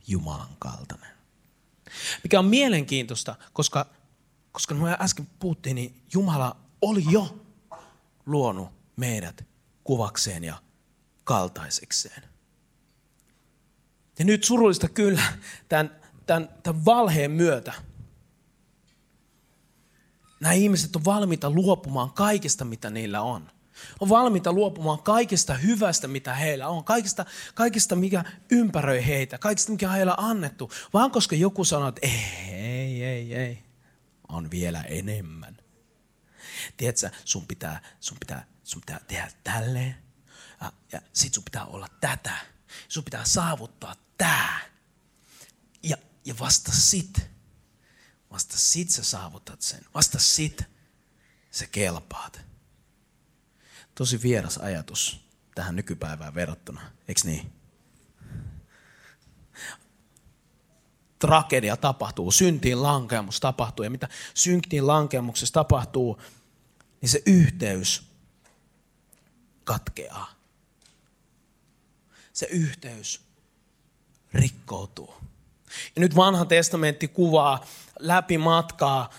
Jumalan 0.07 0.55
kaltainen. 0.59 1.11
Mikä 2.23 2.39
on 2.39 2.45
mielenkiintoista, 2.45 3.35
koska, 3.53 3.85
koska 4.51 4.75
me 4.75 4.97
äsken 4.99 5.27
puhuttiin, 5.39 5.75
niin 5.75 6.01
Jumala 6.13 6.55
oli 6.81 7.03
jo 7.09 7.45
luonut 8.25 8.69
meidät 8.95 9.45
kuvakseen 9.83 10.43
ja 10.43 10.55
kaltaisekseen. 11.23 12.23
Ja 14.19 14.25
nyt 14.25 14.43
surullista 14.43 14.89
kyllä 14.89 15.21
tämän, 15.69 15.95
tämän, 16.25 16.49
tämän 16.63 16.85
valheen 16.85 17.31
myötä. 17.31 17.73
Nämä 20.39 20.53
ihmiset 20.53 20.95
on 20.95 21.05
valmiita 21.05 21.49
luopumaan 21.49 22.11
kaikesta, 22.11 22.65
mitä 22.65 22.89
niillä 22.89 23.21
on. 23.21 23.51
On 23.99 24.09
valmiita 24.09 24.53
luopumaan 24.53 25.03
kaikesta 25.03 25.53
hyvästä, 25.53 26.07
mitä 26.07 26.33
heillä 26.33 26.67
on. 26.67 26.83
Kaikesta, 26.83 27.25
kaikesta 27.53 27.95
mikä 27.95 28.23
ympäröi 28.51 29.05
heitä. 29.05 29.37
Kaikesta, 29.37 29.71
mikä 29.71 29.89
heillä 29.89 30.15
on 30.15 30.25
annettu. 30.25 30.71
Vaan 30.93 31.11
koska 31.11 31.35
joku 31.35 31.63
sanoo, 31.63 31.87
että 31.87 32.07
ei, 32.07 32.53
ei, 32.53 33.03
ei, 33.03 33.33
ei. 33.33 33.68
On 34.29 34.51
vielä 34.51 34.81
enemmän. 34.81 35.57
Tiedätkö, 36.77 37.09
sun 37.25 37.47
pitää, 37.47 37.81
sun 37.99 38.17
pitää, 38.19 38.47
sun 38.63 38.81
pitää 38.81 38.99
tehdä 39.07 39.31
tälleen. 39.43 39.95
Ja, 40.61 40.73
ja 40.91 41.01
sit 41.13 41.33
sun 41.33 41.43
pitää 41.43 41.65
olla 41.65 41.87
tätä. 42.01 42.35
Sun 42.87 43.03
pitää 43.03 43.25
saavuttaa 43.25 43.95
tää. 44.17 44.59
Ja, 45.83 45.97
ja 46.25 46.39
vasta 46.39 46.71
sit, 46.71 47.29
vasta 48.31 48.57
sit 48.57 48.89
sä 48.89 49.03
saavutat 49.03 49.61
sen. 49.61 49.85
Vasta 49.93 50.19
sit 50.19 50.61
sä 51.51 51.67
kelpaat. 51.67 52.41
Tosi 53.95 54.21
vieras 54.21 54.57
ajatus 54.57 55.19
tähän 55.55 55.75
nykypäivään 55.75 56.35
verrattuna, 56.35 56.91
eikö 57.07 57.21
niin? 57.23 57.58
Tragedia 61.19 61.77
tapahtuu, 61.77 62.31
syntiin 62.31 62.83
lankemus 62.83 63.39
tapahtuu 63.39 63.83
ja 63.83 63.89
mitä 63.89 64.07
syntiin 64.33 64.87
lankemuksessa 64.87 65.53
tapahtuu, 65.53 66.21
niin 67.01 67.09
se 67.09 67.21
yhteys 67.25 68.03
katkeaa. 69.63 70.31
Se 72.33 72.47
yhteys 72.51 73.21
rikkoutuu. 74.33 75.13
Ja 75.95 75.99
nyt 75.99 76.15
vanha 76.15 76.45
testamentti 76.45 77.07
kuvaa 77.07 77.65
läpi 77.99 78.37
matkaa, 78.37 79.09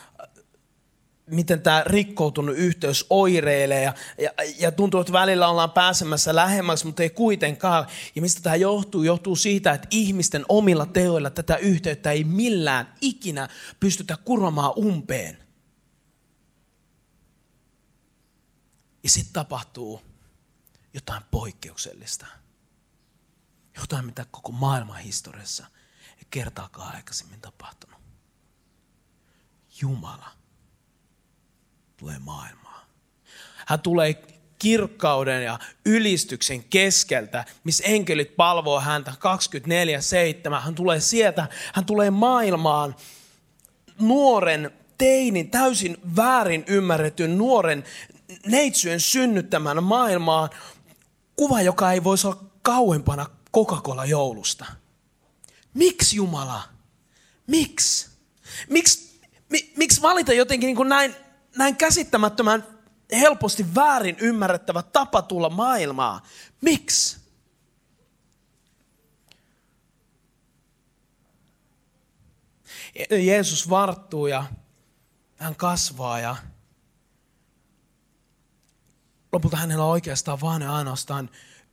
miten 1.30 1.62
tämä 1.62 1.82
rikkoutunut 1.86 2.56
yhteys 2.56 3.06
oireilee 3.10 3.82
ja, 3.82 3.94
ja, 4.18 4.30
ja 4.58 4.72
tuntuu, 4.72 5.00
että 5.00 5.12
välillä 5.12 5.48
ollaan 5.48 5.70
pääsemässä 5.70 6.34
lähemmäksi, 6.34 6.86
mutta 6.86 7.02
ei 7.02 7.10
kuitenkaan. 7.10 7.86
Ja 8.14 8.22
mistä 8.22 8.42
tämä 8.42 8.56
johtuu? 8.56 9.02
Johtuu 9.02 9.36
siitä, 9.36 9.72
että 9.72 9.88
ihmisten 9.90 10.44
omilla 10.48 10.86
teoilla 10.86 11.30
tätä 11.30 11.56
yhteyttä 11.56 12.10
ei 12.10 12.24
millään 12.24 12.94
ikinä 13.00 13.48
pystytä 13.80 14.16
kuromaan 14.24 14.72
umpeen. 14.76 15.38
Ja 19.02 19.10
sitten 19.10 19.32
tapahtuu 19.32 20.02
jotain 20.94 21.22
poikkeuksellista. 21.30 22.26
Jotain, 23.80 24.06
mitä 24.06 24.26
koko 24.30 24.52
maailman 24.52 24.98
historiassa 24.98 25.66
ei 26.18 26.24
kertaakaan 26.30 26.94
aikaisemmin 26.96 27.40
tapahtunut. 27.40 28.00
Jumala 29.80 30.39
tulee 32.00 32.18
maailmaan. 32.18 32.86
Hän 33.66 33.80
tulee 33.80 34.22
kirkkauden 34.58 35.44
ja 35.44 35.58
ylistyksen 35.86 36.64
keskeltä, 36.64 37.44
missä 37.64 37.84
enkelit 37.86 38.36
palvoo 38.36 38.80
häntä 38.80 39.10
24-7. 39.10 40.60
Hän 40.60 40.74
tulee 40.74 41.00
sieltä, 41.00 41.48
hän 41.74 41.84
tulee 41.84 42.10
maailmaan 42.10 42.96
nuoren 43.98 44.70
teinin, 44.98 45.50
täysin 45.50 45.96
väärin 46.16 46.64
ymmärretyn 46.66 47.38
nuoren 47.38 47.84
neitsyön 48.46 49.00
synnyttämään 49.00 49.84
maailmaan. 49.84 50.50
Kuva, 51.36 51.62
joka 51.62 51.92
ei 51.92 52.04
voisi 52.04 52.26
olla 52.26 52.44
kauempana 52.62 53.26
Coca-Cola 53.56 54.04
joulusta. 54.04 54.66
Miksi 55.74 56.16
Jumala? 56.16 56.62
Miksi? 57.46 58.08
Miksi 58.68 59.20
mi, 59.50 59.72
miksi 59.76 60.02
valita 60.02 60.32
jotenkin 60.32 60.66
niin 60.66 60.76
kuin 60.76 60.88
näin, 60.88 61.14
näin 61.56 61.76
käsittämättömän 61.76 62.66
helposti 63.12 63.74
väärin 63.74 64.16
ymmärrettävä 64.20 64.82
tapa 64.82 65.22
tulla 65.22 65.50
maailmaa? 65.50 66.26
Miksi? 66.60 67.20
Jeesus 73.10 73.70
varttuu 73.70 74.26
ja 74.26 74.44
hän 75.36 75.56
kasvaa 75.56 76.20
ja 76.20 76.36
lopulta 79.32 79.56
hänellä 79.56 79.84
on 79.84 79.90
oikeastaan 79.90 80.40
vaan 80.40 80.62
ja 80.62 80.74
ainoastaan 80.74 81.30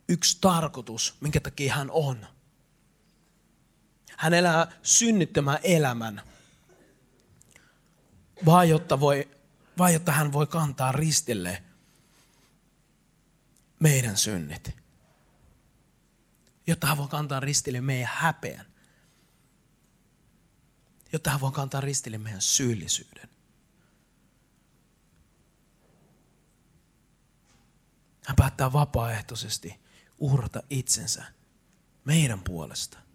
yksi 0.08 0.38
tarkoitus, 0.40 1.14
minkä 1.20 1.40
takia 1.40 1.74
hän 1.74 1.90
on. 1.90 2.26
Hän 4.16 4.34
elää 4.34 4.72
synnittömän 4.82 5.58
elämän, 5.62 6.22
vaan 8.46 8.68
jotta, 8.68 9.00
voi, 9.00 9.28
vaan 9.78 9.92
jotta 9.92 10.12
hän 10.12 10.32
voi 10.32 10.46
kantaa 10.46 10.92
ristille 10.92 11.62
meidän 13.80 14.16
synnit. 14.16 14.76
Jotta 16.66 16.86
hän 16.86 16.96
voi 16.96 17.08
kantaa 17.08 17.40
ristille 17.40 17.80
meidän 17.80 18.10
häpeän. 18.12 18.66
Jotta 21.12 21.30
hän 21.30 21.40
voi 21.40 21.52
kantaa 21.52 21.80
ristille 21.80 22.18
meidän 22.18 22.42
syyllisyyden. 22.42 23.28
Hän 28.26 28.36
päättää 28.36 28.72
vapaaehtoisesti 28.72 29.80
uhrata 30.18 30.62
itsensä 30.70 31.24
meidän 32.04 32.40
puolesta. 32.40 33.07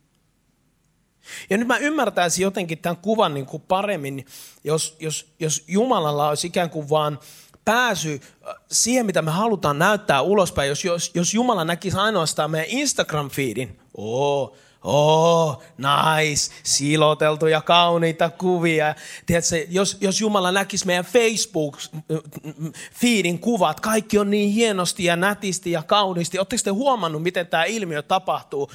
Ja 1.50 1.58
nyt 1.58 1.68
mä 1.68 1.78
ymmärtäisin 1.78 2.44
jotenkin 2.44 2.78
tämän 2.78 2.98
kuvan 2.98 3.34
niin 3.34 3.46
kuin 3.46 3.64
paremmin, 3.68 4.26
jos, 4.64 4.98
jos, 5.00 5.34
jos 5.40 5.64
Jumalalla 5.68 6.30
olisi 6.30 6.48
ikään 6.48 6.70
kuin 6.70 6.90
vaan 6.90 7.20
pääsy 7.66 8.22
äh, 8.48 8.56
siihen, 8.72 9.06
mitä 9.06 9.22
me 9.22 9.32
halutaan 9.32 9.80
näyttää 9.80 10.22
ulospäin. 10.22 10.70
Jos, 10.70 10.86
jos, 10.86 11.12
jos 11.14 11.34
Jumala 11.34 11.66
näkisi 11.66 11.98
ainoastaan 11.98 12.52
meidän 12.52 12.70
Instagram-feedin, 12.70 13.80
oo, 13.98 14.56
Oh, 14.84 15.62
nice, 15.78 16.52
siloteltuja 16.64 17.62
kauniita 17.62 18.30
kuvia. 18.30 18.96
Tiedätkö, 19.26 19.66
jos, 19.70 19.98
jos 20.02 20.22
Jumala 20.22 20.52
näkisi 20.52 20.86
meidän 20.86 21.06
Facebook-feedin 21.06 23.40
kuvat, 23.40 23.80
kaikki 23.80 24.18
on 24.18 24.30
niin 24.30 24.52
hienosti 24.52 25.04
ja 25.04 25.16
nätisti 25.16 25.72
ja 25.72 25.84
kauniisti. 25.84 26.40
Oletteko 26.40 26.62
te 26.64 26.70
huomannut, 26.70 27.24
miten 27.24 27.48
tämä 27.48 27.64
ilmiö 27.64 28.02
tapahtuu? 28.02 28.72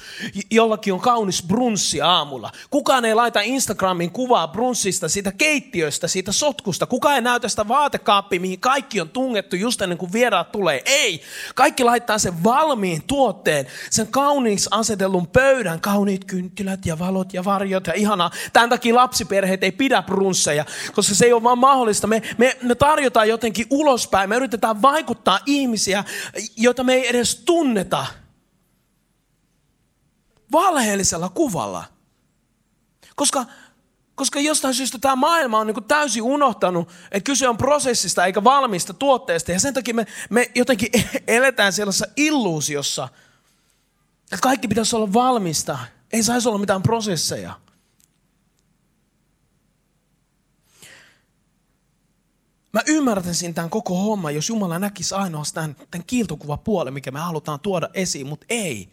Jollakin 0.51 0.93
on 0.93 0.99
kaunis 0.99 1.43
brunssi 1.43 2.01
aamulla. 2.01 2.51
Kukaan 2.69 3.05
ei 3.05 3.15
laita 3.15 3.41
Instagramin 3.41 4.11
kuvaa 4.11 4.47
brunssista, 4.47 5.09
siitä 5.09 5.31
keittiöstä, 5.31 6.07
siitä 6.07 6.31
sotkusta. 6.31 6.85
Kukaan 6.85 7.15
ei 7.15 7.21
näytä 7.21 7.49
sitä 7.49 7.67
vaatekaappia, 7.67 8.39
mihin 8.39 8.59
kaikki 8.59 9.01
on 9.01 9.09
tungettu 9.09 9.55
just 9.55 9.81
ennen 9.81 9.97
kuin 9.97 10.13
vieraat 10.13 10.51
tulee. 10.51 10.81
Ei, 10.85 11.21
kaikki 11.55 11.83
laittaa 11.83 12.17
sen 12.17 12.43
valmiin 12.43 13.03
tuotteen, 13.07 13.67
sen 13.89 14.07
kauniis 14.07 14.67
asetellun 14.71 15.27
pöydän, 15.27 15.81
kauniit 15.99 16.25
kynttilät 16.25 16.85
ja 16.85 16.99
valot 16.99 17.33
ja 17.33 17.43
varjot 17.43 17.87
ja 17.87 17.93
ihanaa. 17.93 18.31
Tämän 18.53 18.69
takia 18.69 18.95
lapsiperheet 18.95 19.63
ei 19.63 19.71
pidä 19.71 20.01
brunsseja, 20.01 20.65
koska 20.93 21.15
se 21.15 21.25
ei 21.25 21.33
ole 21.33 21.43
vaan 21.43 21.57
mahdollista. 21.57 22.07
Me, 22.07 22.21
me, 22.37 22.57
me 22.61 22.75
tarjotaan 22.75 23.29
jotenkin 23.29 23.67
ulospäin, 23.69 24.29
me 24.29 24.35
yritetään 24.35 24.81
vaikuttaa 24.81 25.39
ihmisiä, 25.45 26.03
joita 26.57 26.83
me 26.83 26.93
ei 26.93 27.07
edes 27.07 27.35
tunneta. 27.35 28.05
Valheellisella 30.51 31.29
kuvalla. 31.29 31.83
Koska 33.15 33.45
koska 34.15 34.39
jostain 34.39 34.73
syystä 34.73 34.97
tämä 35.01 35.15
maailma 35.15 35.59
on 35.59 35.67
niin 35.67 35.83
täysin 35.83 36.23
unohtanut, 36.23 36.89
että 37.11 37.25
kyse 37.25 37.49
on 37.49 37.57
prosessista 37.57 38.25
eikä 38.25 38.43
valmista 38.43 38.93
tuotteesta. 38.93 39.51
Ja 39.51 39.59
sen 39.59 39.73
takia 39.73 39.93
me, 39.93 40.07
me 40.29 40.51
jotenkin 40.55 40.89
eletään 41.27 41.73
sellaisessa 41.73 42.07
illuusiossa, 42.15 43.09
että 44.31 44.43
kaikki 44.43 44.67
pitäisi 44.67 44.95
olla 44.95 45.13
valmista. 45.13 45.79
Ei 46.13 46.23
saisi 46.23 46.49
olla 46.49 46.57
mitään 46.57 46.83
prosesseja. 46.83 47.59
Mä 52.73 52.81
ymmärtäisin 52.87 53.53
tämän 53.53 53.69
koko 53.69 53.95
homman, 53.95 54.35
jos 54.35 54.49
Jumala 54.49 54.79
näkisi 54.79 55.15
ainoastaan 55.15 55.75
tämän 55.91 56.05
kiiltokuvapuolen, 56.05 56.93
mikä 56.93 57.11
me 57.11 57.19
halutaan 57.19 57.59
tuoda 57.59 57.89
esiin, 57.93 58.27
mutta 58.27 58.45
ei. 58.49 58.89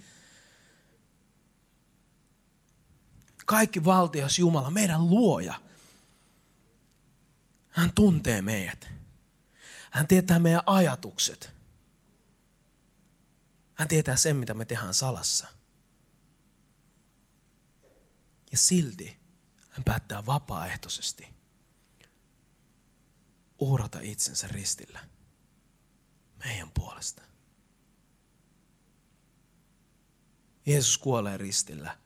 Kaikki 3.46 3.84
valtias 3.84 4.38
Jumala, 4.38 4.70
meidän 4.70 5.10
luoja. 5.10 5.54
Hän 7.68 7.92
tuntee 7.94 8.42
meidät. 8.42 8.88
Hän 9.90 10.06
tietää 10.06 10.38
meidän 10.38 10.62
ajatukset. 10.66 11.55
Hän 13.76 13.88
tietää 13.88 14.16
sen, 14.16 14.36
mitä 14.36 14.54
me 14.54 14.64
tehdään 14.64 14.94
salassa. 14.94 15.46
Ja 18.52 18.58
silti 18.58 19.18
hän 19.68 19.84
päättää 19.84 20.26
vapaaehtoisesti 20.26 21.28
uhrata 23.58 24.00
itsensä 24.00 24.48
ristillä 24.48 25.08
meidän 26.44 26.70
puolesta. 26.74 27.22
Jeesus 30.66 30.98
kuolee 30.98 31.36
ristillä 31.36 31.98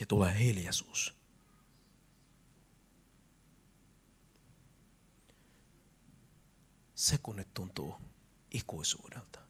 ja 0.00 0.06
tulee 0.06 0.38
hiljaisuus. 0.38 1.18
Sekunnit 6.94 7.54
tuntuu 7.54 8.07
ikuisuudelta. 8.50 9.40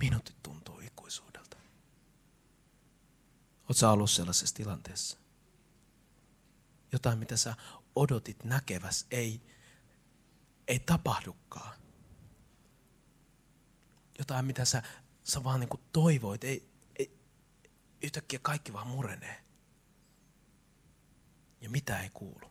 Minuutit 0.00 0.42
tuntuu 0.42 0.80
ikuisuudelta. 0.80 1.56
Oletko 3.68 3.92
ollut 3.92 4.10
sellaisessa 4.10 4.54
tilanteessa? 4.54 5.18
Jotain, 6.92 7.18
mitä 7.18 7.36
sä 7.36 7.54
odotit 7.96 8.44
näkeväs, 8.44 9.06
ei, 9.10 9.40
ei 10.68 10.78
tapahdukaan. 10.78 11.80
Jotain, 14.18 14.44
mitä 14.44 14.64
sä, 14.64 14.82
sä 15.24 15.44
vaan 15.44 15.60
niin 15.60 15.68
kuin 15.68 15.82
toivoit, 15.92 16.44
ei, 16.44 16.70
ei, 16.98 17.18
yhtäkkiä 18.02 18.38
kaikki 18.42 18.72
vaan 18.72 18.86
murenee. 18.86 19.44
Ja 21.60 21.70
mitä 21.70 22.00
ei 22.00 22.10
kuulu. 22.10 22.50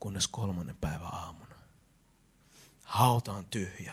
Kunnes 0.00 0.28
kolmannen 0.28 0.76
päivän 0.80 1.14
aamuna. 1.14 1.54
Hauta 2.84 3.32
on 3.32 3.44
tyhjä. 3.44 3.92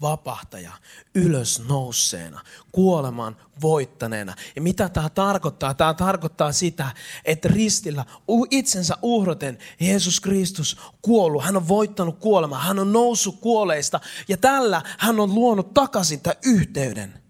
Vapahtaja 0.00 0.72
ylös 1.14 1.62
nousseena, 1.68 2.44
kuoleman 2.72 3.36
voittaneena. 3.60 4.34
Ja 4.56 4.62
mitä 4.62 4.88
tämä 4.88 5.08
tarkoittaa? 5.08 5.74
Tämä 5.74 5.94
tarkoittaa 5.94 6.52
sitä, 6.52 6.94
että 7.24 7.48
ristillä 7.48 8.04
itsensä 8.50 8.96
uhroten 9.02 9.58
Jeesus 9.80 10.20
Kristus 10.20 10.76
kuollut. 11.02 11.44
Hän 11.44 11.56
on 11.56 11.68
voittanut 11.68 12.18
kuolemaa. 12.18 12.62
Hän 12.62 12.78
on 12.78 12.92
noussut 12.92 13.40
kuoleista 13.40 14.00
ja 14.28 14.36
tällä 14.36 14.82
hän 14.98 15.20
on 15.20 15.34
luonut 15.34 15.74
takaisin 15.74 16.20
tämän 16.20 16.38
yhteyden. 16.44 17.22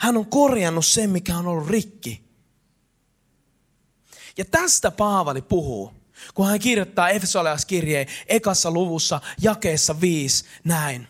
Hän 0.00 0.16
on 0.16 0.26
korjannut 0.26 0.86
sen, 0.86 1.10
mikä 1.10 1.38
on 1.38 1.46
ollut 1.46 1.68
rikki. 1.68 2.30
Ja 4.38 4.44
tästä 4.44 4.90
Paavali 4.90 5.42
puhuu 5.42 5.99
kun 6.34 6.46
hän 6.46 6.60
kirjoittaa 6.60 7.08
Efesolaiskirjeen 7.08 8.06
ekassa 8.26 8.70
luvussa 8.70 9.20
jakeessa 9.42 10.00
viisi 10.00 10.44
näin. 10.64 11.08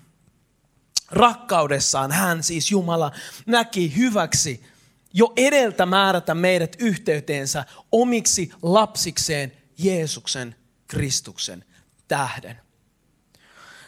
Rakkaudessaan 1.10 2.12
hän 2.12 2.42
siis 2.42 2.70
Jumala 2.70 3.12
näki 3.46 3.96
hyväksi 3.96 4.64
jo 5.12 5.32
edeltä 5.36 5.86
määrätä 5.86 6.34
meidät 6.34 6.76
yhteyteensä 6.78 7.64
omiksi 7.92 8.50
lapsikseen 8.62 9.52
Jeesuksen 9.78 10.56
Kristuksen 10.86 11.64
tähden. 12.08 12.60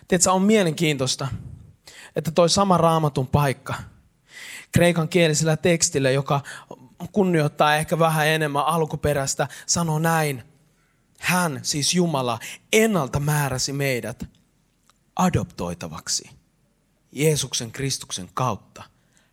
Tiedätkö, 0.08 0.32
on 0.32 0.42
mielenkiintoista, 0.42 1.28
että 2.16 2.30
toi 2.30 2.50
sama 2.50 2.78
raamatun 2.78 3.26
paikka, 3.26 3.74
kreikan 4.72 5.08
kielisellä 5.08 5.56
tekstillä, 5.56 6.10
joka 6.10 6.40
kunnioittaa 7.12 7.76
ehkä 7.76 7.98
vähän 7.98 8.26
enemmän 8.26 8.66
alkuperäistä, 8.66 9.48
sanoo 9.66 9.98
näin– 9.98 10.42
hän, 11.22 11.60
siis 11.62 11.94
Jumala, 11.94 12.38
ennalta 12.72 13.20
määräsi 13.20 13.72
meidät 13.72 14.24
adoptoitavaksi 15.16 16.30
Jeesuksen 17.12 17.72
Kristuksen 17.72 18.30
kautta 18.34 18.82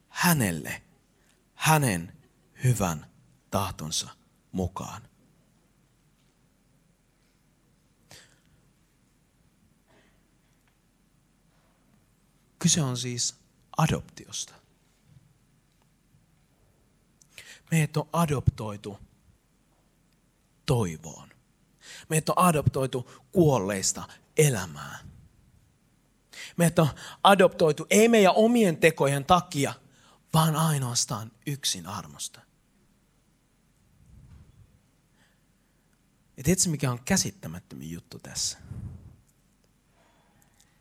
hänelle, 0.09 0.81
hänen 1.55 2.17
hyvän 2.63 3.05
tahtonsa 3.51 4.09
mukaan. 4.51 5.01
Kyse 12.59 12.81
on 12.81 12.97
siis 12.97 13.35
adoptiosta. 13.77 14.53
Meidät 17.71 17.97
on 17.97 18.09
adoptoitu 18.13 18.99
toivoon. 20.65 21.28
Meitä 22.09 22.33
on 22.35 22.45
adoptoitu 22.45 23.11
kuolleista 23.31 24.03
elämään. 24.37 25.09
Meitä 26.57 26.81
on 26.81 26.89
adoptoitu 27.23 27.87
ei 27.89 28.07
meidän 28.07 28.33
omien 28.35 28.77
tekojen 28.77 29.25
takia, 29.25 29.73
vaan 30.33 30.55
ainoastaan 30.55 31.31
yksin 31.47 31.85
armosta. 31.85 32.41
Ja 36.37 36.43
tiedätkö, 36.43 36.69
mikä 36.69 36.91
on 36.91 36.99
käsittämättömin 37.05 37.91
juttu 37.91 38.19
tässä? 38.19 38.57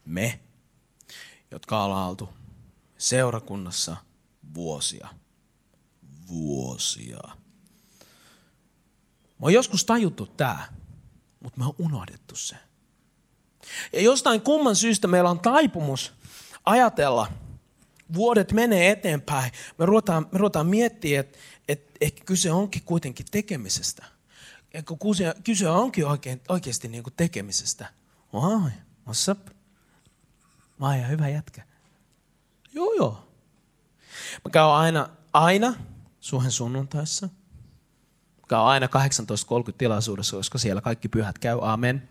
Me, 0.05 0.41
jotka 1.51 1.85
ollaan 1.85 2.09
oltu 2.09 2.29
seurakunnassa 2.99 3.97
vuosia. 4.55 5.09
Vuosia. 6.29 7.21
Mä 9.39 9.41
oon 9.41 9.53
joskus 9.53 9.85
tajuttu 9.85 10.27
tää 10.27 10.78
mutta 11.41 11.59
me 11.59 11.67
on 11.67 11.75
unohdettu 11.79 12.37
se. 12.37 12.57
Ja 13.93 14.01
jostain 14.01 14.41
kumman 14.41 14.77
syystä 14.77 15.09
meillä 15.09 15.31
on 15.31 15.41
taipumus 15.41 16.13
ajatella, 16.65 17.33
vuodet 18.15 18.53
menee 18.53 18.91
eteenpäin, 18.91 19.53
me 19.79 19.87
ruvetaan, 19.87 20.27
me 20.33 20.39
ruvetaan 20.39 20.67
miettiä, 20.67 21.21
että 21.21 21.39
et, 21.69 21.91
ehkä 22.01 22.25
kyse 22.25 22.53
onkin 22.53 22.83
kuitenkin 22.83 23.27
tekemisestä. 23.31 24.05
Ja 24.75 24.83
kun 24.83 24.99
kyse, 24.99 25.35
kyse 25.45 25.69
onkin 25.69 26.07
oikein, 26.07 26.41
oikeasti 26.49 26.89
niin 26.89 27.03
kuin 27.03 27.15
tekemisestä. 27.17 27.87
Oi, 28.33 28.71
what's 29.09 29.31
up? 29.31 29.49
Maija, 30.79 31.07
hyvä 31.07 31.29
jätkä. 31.29 31.63
Joo, 32.73 32.93
joo. 32.93 33.29
Mä 34.45 34.51
käyn 34.53 34.67
aina, 34.67 35.09
aina 35.33 35.75
suhen 36.21 36.51
sunnuntaissa. 36.51 37.29
Mä 38.49 38.57
käyn 38.57 38.63
aina 38.63 38.87
18.30 38.87 39.73
tilaisuudessa, 39.79 40.37
koska 40.37 40.59
siellä 40.59 40.81
kaikki 40.81 41.09
pyhät 41.09 41.39
käy. 41.39 41.59
Amen. 41.63 42.09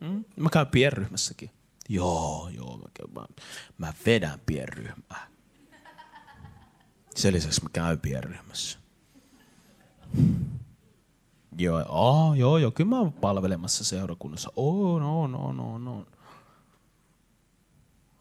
Mm? 0.00 0.24
Mä 0.36 0.48
käyn 0.52 0.66
pienryhmässäkin. 0.66 1.50
Joo, 1.88 2.48
joo, 2.48 2.76
mä, 2.76 2.88
käyn, 2.94 3.10
mä, 3.14 3.26
mä 3.78 3.92
vedän 4.06 4.40
pienryhmää. 4.46 5.28
Sen 7.16 7.32
lisäksi 7.32 7.62
mä 7.62 7.68
käyn 7.72 8.00
pienryhmässä. 8.00 8.78
Joo, 11.58 11.84
oh, 11.88 12.34
joo, 12.34 12.58
joo, 12.58 12.70
kyllä 12.70 12.90
mä 12.90 12.98
oon 12.98 13.12
palvelemassa 13.12 13.84
seurakunnassa. 13.84 14.52
Oh, 14.56 15.00
no, 15.00 15.26
no, 15.26 15.52
no, 15.52 15.78
no. 15.78 16.06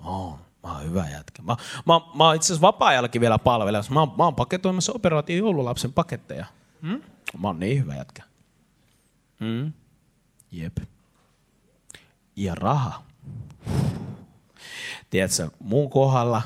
Oh, 0.03 0.39
mä 0.65 0.73
oon 0.73 0.83
hyvä 0.83 1.09
jätkä. 1.09 1.41
Mä, 1.41 1.55
mä, 1.85 2.01
mä 2.15 2.25
oon 2.25 2.35
itse 2.35 2.45
asiassa 2.45 2.61
vapaa-ajallakin 2.61 3.21
vielä 3.21 3.39
palvelemassa. 3.39 3.93
Mä, 3.93 4.07
mä 4.17 4.23
oon 4.23 4.35
paketoimassa 4.35 4.93
operaatio 4.93 5.37
joululapsen 5.37 5.93
paketteja. 5.93 6.45
Hmm? 6.81 7.01
Mä 7.39 7.47
oon 7.47 7.59
niin 7.59 7.79
hyvä 7.79 7.95
jätkä. 7.95 8.23
Hmm? 9.39 9.73
Jep. 10.51 10.77
Ja 12.35 12.55
raha. 12.55 13.03
Tiedätkö, 15.09 15.49
mun 15.59 15.89
kohdalla 15.89 16.41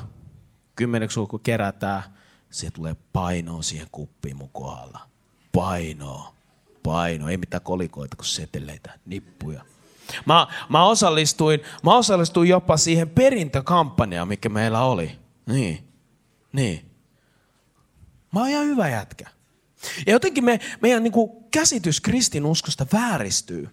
kymmeneksi 0.76 1.20
kun 1.28 1.40
kerätään, 1.40 2.02
se 2.50 2.70
tulee 2.70 2.96
painoa 3.12 3.62
siihen 3.62 3.88
kuppiin 3.92 4.36
mun 4.36 4.50
kohdalla. 4.52 5.00
Painoa 5.52 6.34
paino, 6.82 7.28
ei 7.28 7.36
mitään 7.36 7.62
kolikoita 7.62 8.16
kuin 8.16 8.26
seteleitä, 8.26 8.98
nippuja. 9.06 9.64
Mä, 10.26 10.46
mä, 10.68 10.84
osallistuin, 10.84 11.60
mä 11.82 11.94
osallistuin 11.96 12.48
jopa 12.48 12.76
siihen 12.76 13.10
perintökampanjaan, 13.10 14.28
mikä 14.28 14.48
meillä 14.48 14.82
oli. 14.82 15.18
Niin, 15.46 15.88
niin. 16.52 16.90
Mä 18.32 18.40
oon 18.40 18.48
ihan 18.48 18.66
hyvä 18.66 18.88
jätkä. 18.88 19.30
Ja 20.06 20.12
jotenkin 20.12 20.44
me, 20.44 20.60
meidän 20.80 21.02
niin 21.02 21.12
kuin 21.12 21.30
käsitys 21.50 22.00
kristinuskosta 22.00 22.86
vääristyy. 22.92 23.68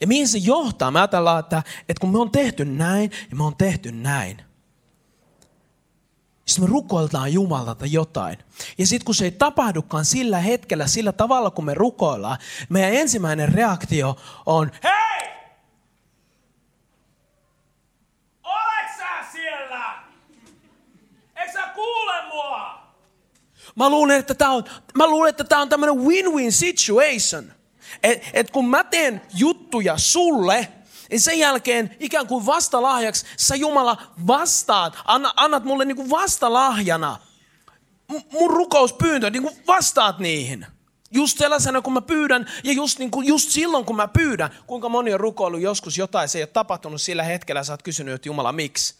Ja 0.00 0.06
mihin 0.06 0.28
se 0.28 0.38
johtaa? 0.38 0.90
Me 0.90 0.98
ajatellaan, 0.98 1.40
että, 1.40 1.62
että 1.88 2.00
kun 2.00 2.12
me 2.12 2.18
on 2.18 2.30
tehty 2.30 2.64
näin 2.64 3.10
ja 3.30 3.36
me 3.36 3.44
on 3.44 3.56
tehty 3.56 3.92
näin– 3.92 4.42
sitten 6.46 6.64
me 6.64 6.72
rukoiltaan 6.72 7.32
Jumalalta 7.32 7.86
jotain. 7.86 8.38
Ja 8.78 8.86
sitten 8.86 9.04
kun 9.04 9.14
se 9.14 9.24
ei 9.24 9.30
tapahdukaan 9.30 10.04
sillä 10.04 10.38
hetkellä, 10.38 10.86
sillä 10.86 11.12
tavalla 11.12 11.50
kun 11.50 11.64
me 11.64 11.74
rukoillaan, 11.74 12.38
meidän 12.68 12.92
ensimmäinen 12.92 13.54
reaktio 13.54 14.16
on, 14.46 14.72
hei! 14.84 15.30
Oletko 18.42 18.98
sä 18.98 19.32
siellä? 19.32 19.94
Eikö 21.36 21.52
sä 21.52 21.66
kuule 21.74 22.22
mua? 22.28 22.84
Mä 23.76 23.90
luulen, 23.90 24.18
että 24.18 24.34
tämä 24.34 24.50
on, 24.50 24.64
mä 24.94 25.06
luulen, 25.06 25.30
että 25.30 25.44
tämä 25.44 25.62
on 25.62 25.68
tämmöinen 25.68 25.96
win-win 25.96 26.52
situation. 26.52 27.52
Että 28.02 28.26
et 28.32 28.50
kun 28.50 28.68
mä 28.68 28.84
teen 28.84 29.22
juttuja 29.34 29.98
sulle, 29.98 30.68
niin 31.14 31.20
sen 31.20 31.38
jälkeen 31.38 31.96
ikään 32.00 32.26
kuin 32.26 32.46
vastalahjaksi 32.46 33.26
sä 33.36 33.56
Jumala 33.56 33.96
vastaat, 34.26 34.98
anna, 35.04 35.32
annat 35.36 35.64
mulle 35.64 35.84
niin 35.84 35.96
kuin 35.96 36.10
vastalahjana 36.10 37.18
mun 38.32 38.50
rukouspyyntö, 38.50 39.30
niin 39.30 39.42
kuin 39.42 39.56
vastaat 39.66 40.18
niihin. 40.18 40.66
Just 41.10 41.38
sellaisena, 41.38 41.82
kun 41.82 41.92
mä 41.92 42.00
pyydän, 42.00 42.46
ja 42.64 42.72
just, 42.72 42.98
niin 42.98 43.10
kuin, 43.10 43.26
just 43.26 43.50
silloin, 43.50 43.84
kun 43.84 43.96
mä 43.96 44.08
pyydän. 44.08 44.50
Kuinka 44.66 44.88
moni 44.88 45.14
on 45.14 45.20
rukoillut 45.20 45.60
joskus 45.60 45.98
jotain, 45.98 46.28
se 46.28 46.38
ei 46.38 46.42
ole 46.42 46.48
tapahtunut 46.48 47.00
sillä 47.00 47.22
hetkellä, 47.22 47.64
sä 47.64 47.72
oot 47.72 47.82
kysynyt, 47.82 48.14
että 48.14 48.28
Jumala, 48.28 48.52
miksi? 48.52 48.94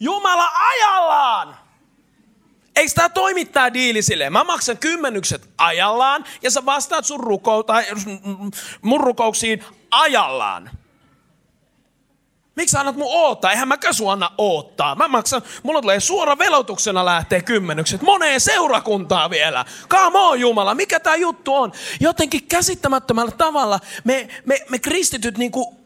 Jumala 0.00 0.50
ajallaan! 0.70 1.65
Eikö 2.76 2.92
tämä 2.94 3.08
toimi 3.08 3.44
tämä 3.44 3.72
diili 3.72 4.02
silleen? 4.02 4.32
Mä 4.32 4.44
maksan 4.44 4.78
kymmenykset 4.78 5.48
ajallaan 5.58 6.24
ja 6.42 6.50
sä 6.50 6.64
vastaat 6.66 7.04
sun 7.04 7.20
rukou, 7.20 7.64
tai 7.64 7.84
mun 8.82 9.00
rukouksiin 9.00 9.64
ajallaan. 9.90 10.70
Miksi 12.56 12.72
sä 12.72 12.80
annat 12.80 12.96
mun 12.96 13.08
oottaa? 13.10 13.50
Eihän 13.50 13.68
mä 13.68 13.78
sun 13.92 14.12
anna 14.12 14.30
oottaa. 14.38 14.94
Mä 14.94 15.08
maksan, 15.08 15.42
mulla 15.62 15.82
tulee 15.82 16.00
suora 16.00 16.38
velotuksena 16.38 17.04
lähtee 17.04 17.42
kymmenykset. 17.42 18.02
Moneen 18.02 18.40
seurakuntaa 18.40 19.30
vielä. 19.30 19.64
Come 19.88 20.18
on 20.18 20.40
Jumala, 20.40 20.74
mikä 20.74 21.00
tämä 21.00 21.16
juttu 21.16 21.54
on? 21.54 21.72
Jotenkin 22.00 22.46
käsittämättömällä 22.48 23.30
tavalla 23.30 23.80
me, 24.04 24.28
me, 24.44 24.58
me 24.68 24.78
kristityt 24.78 25.38
niinku, 25.38 25.76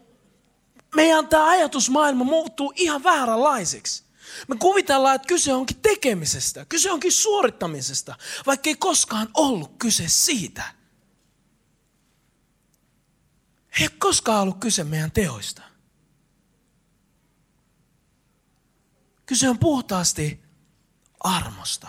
meidän 0.94 1.28
tämä 1.28 1.48
ajatusmaailma 1.48 2.24
muuttuu 2.24 2.72
ihan 2.76 3.02
vääränlaiseksi. 3.02 4.09
Me 4.48 4.56
kuvitellaan, 4.56 5.14
että 5.14 5.28
kyse 5.28 5.54
onkin 5.54 5.80
tekemisestä, 5.82 6.64
kyse 6.64 6.90
onkin 6.92 7.12
suorittamisesta, 7.12 8.16
vaikka 8.46 8.70
ei 8.70 8.74
koskaan 8.76 9.28
ollut 9.34 9.72
kyse 9.78 10.08
siitä. 10.08 10.80
Ei 13.80 13.86
ole 13.86 13.96
koskaan 13.98 14.42
ollut 14.42 14.58
kyse 14.58 14.84
meidän 14.84 15.12
teoista. 15.12 15.62
Kyse 19.26 19.48
on 19.48 19.58
puhtaasti 19.58 20.42
armosta. 21.20 21.88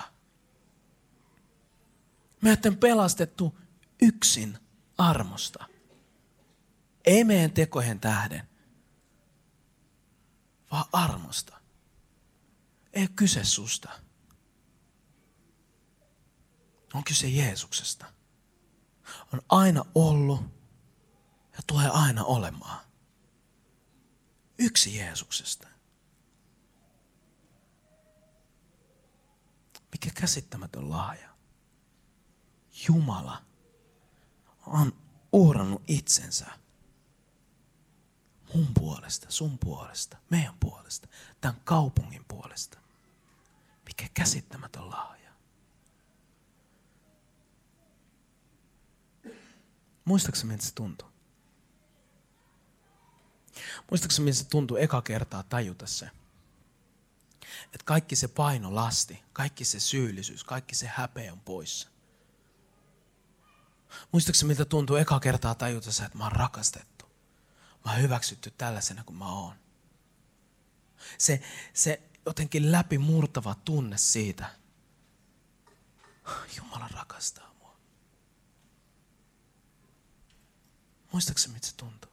Meidät 2.41 2.65
on 2.65 2.77
pelastettu 2.77 3.58
yksin 4.01 4.58
armosta. 4.97 5.65
Ei 7.06 7.23
meidän 7.23 7.51
tekojen 7.51 7.99
tähden, 7.99 8.47
vaan 10.71 10.86
armosta. 10.91 11.61
Ei 12.93 13.01
ole 13.01 13.10
kyse 13.15 13.43
susta. 13.43 13.89
On 16.93 17.04
kyse 17.04 17.27
Jeesuksesta. 17.27 18.06
On 19.34 19.41
aina 19.49 19.86
ollut 19.95 20.41
ja 21.54 21.60
tulee 21.67 21.89
aina 21.89 22.23
olemaan. 22.23 22.86
Yksi 24.58 24.97
Jeesuksesta. 24.97 25.67
Mikä 29.91 30.10
käsittämätön 30.21 30.89
lahja. 30.89 31.30
Jumala 32.88 33.45
on 34.65 34.93
uhrannut 35.32 35.82
itsensä 35.88 36.45
mun 38.54 38.73
puolesta, 38.73 39.25
sun 39.30 39.58
puolesta, 39.58 40.17
meidän 40.30 40.58
puolesta, 40.60 41.08
tämän 41.41 41.62
kaupungin 41.63 42.25
puolesta. 42.27 42.81
Mikä 44.02 44.14
käsittämätön 44.14 44.90
lahja. 44.90 45.32
Muistaakseni, 50.06 50.48
miltä 50.48 50.66
se 50.66 50.74
tuntuu? 50.74 51.08
Muistaakseni, 53.90 54.26
miltä 54.26 54.40
se 54.40 54.48
tuntuu 54.48 54.78
eka 54.78 55.02
kertaa 55.02 55.44
tajuta 55.44 55.88
se? 55.88 56.06
Että 57.66 57.86
kaikki 57.86 58.16
se 58.16 58.28
paino 58.28 58.76
lasti, 58.76 59.24
kaikki 59.34 59.66
se 59.66 59.80
syyllisyys, 59.80 60.44
kaikki 60.44 60.76
se 60.76 60.88
häpeä 60.88 61.34
on 61.34 61.40
poissa. 61.40 61.90
Muistaakseni, 64.12 64.48
miltä 64.48 64.66
tuntuu 64.66 64.96
eka 64.96 65.20
kertaa 65.20 65.56
tajuta 65.56 65.92
se, 65.92 66.04
että 66.04 66.18
mä 66.18 66.24
oon 66.24 66.32
rakastettu. 66.32 67.06
Mä 67.86 67.92
oon 67.92 68.02
hyväksytty 68.02 68.52
tällaisena 68.52 69.04
kuin 69.04 69.18
mä 69.18 69.32
oon. 69.34 69.56
Se, 71.18 71.42
se 71.74 72.11
jotenkin 72.25 72.71
läpimurtava 72.71 73.55
tunne 73.65 73.97
siitä. 73.97 74.45
Jumala 76.57 76.88
rakastaa 76.88 77.53
mua. 77.60 77.75
Muistaakseni, 81.12 81.53
mitä 81.53 81.67
se 81.67 81.75
tuntuu? 81.75 82.12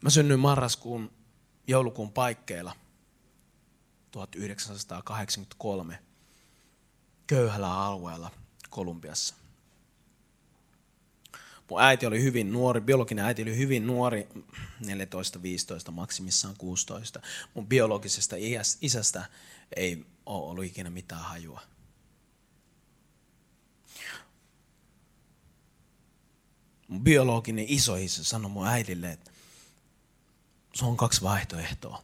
Mä 0.00 0.10
synnyin 0.10 0.40
marraskuun 0.40 1.12
joulukuun 1.66 2.12
paikkeilla 2.12 2.76
1983 4.10 6.02
köyhällä 7.26 7.84
alueella 7.86 8.30
Kolumbiassa. 8.70 9.34
Mun 11.70 11.82
äiti 11.82 12.06
oli 12.06 12.22
hyvin 12.22 12.52
nuori, 12.52 12.80
biologinen 12.80 13.24
äiti 13.24 13.42
oli 13.42 13.56
hyvin 13.56 13.86
nuori, 13.86 14.28
14-15, 14.84 15.90
maksimissaan 15.90 16.54
16. 16.58 17.20
Mun 17.54 17.66
biologisesta 17.66 18.36
isästä 18.80 19.24
ei 19.76 20.06
ole 20.26 20.50
ollut 20.50 20.64
ikinä 20.64 20.90
mitään 20.90 21.22
hajua. 21.22 21.60
Mun 26.88 27.04
biologinen 27.04 27.64
isoisä 27.68 28.24
sanoi 28.24 28.50
mun 28.50 28.66
äidille, 28.66 29.12
että 29.12 29.30
se 30.74 30.84
on 30.84 30.96
kaksi 30.96 31.22
vaihtoehtoa. 31.22 32.02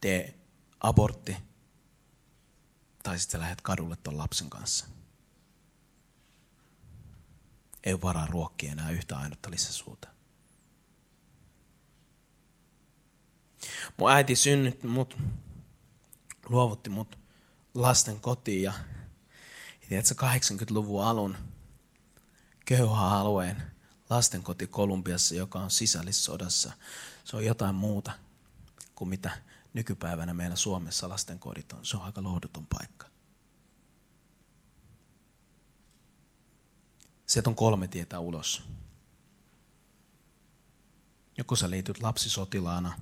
Tee 0.00 0.34
abortti 0.80 1.36
tai 3.02 3.18
sitten 3.18 3.40
lähdet 3.40 3.60
kadulle 3.60 3.96
ton 3.96 4.18
lapsen 4.18 4.50
kanssa. 4.50 4.86
Ei 7.84 7.92
ole 7.92 8.02
varaa 8.02 8.26
ruokkia 8.26 8.72
enää 8.72 8.90
yhtä 8.90 9.16
ainutta 9.16 9.50
lisäsuuta. 9.50 10.08
Mun 13.96 14.10
äiti 14.10 14.36
synnytti 14.36 14.86
mut, 14.86 15.16
luovutti 16.48 16.90
mut 16.90 17.18
lasten 17.74 18.20
kotiin 18.20 18.62
ja 18.62 18.72
tiedätkö, 19.88 20.14
80-luvun 20.14 21.04
alun 21.04 21.36
köyhä-alueen 22.64 23.62
lastenkoti 24.10 24.66
Kolumbiassa, 24.66 25.34
joka 25.34 25.58
on 25.58 25.70
sisällissodassa. 25.70 26.72
Se 27.24 27.36
on 27.36 27.44
jotain 27.44 27.74
muuta 27.74 28.12
kuin 28.94 29.08
mitä 29.08 29.30
nykypäivänä 29.74 30.34
meillä 30.34 30.56
Suomessa 30.56 31.08
lastenkodit 31.08 31.72
on. 31.72 31.86
Se 31.86 31.96
on 31.96 32.02
aika 32.02 32.22
lohduton 32.22 32.66
paikka. 32.66 33.11
Sieltä 37.32 37.50
on 37.50 37.56
kolme 37.56 37.88
tietä 37.88 38.20
ulos. 38.20 38.62
Joko 41.38 41.56
sä 41.56 41.70
liityt 41.70 42.02
lapsisotilaana 42.02 42.98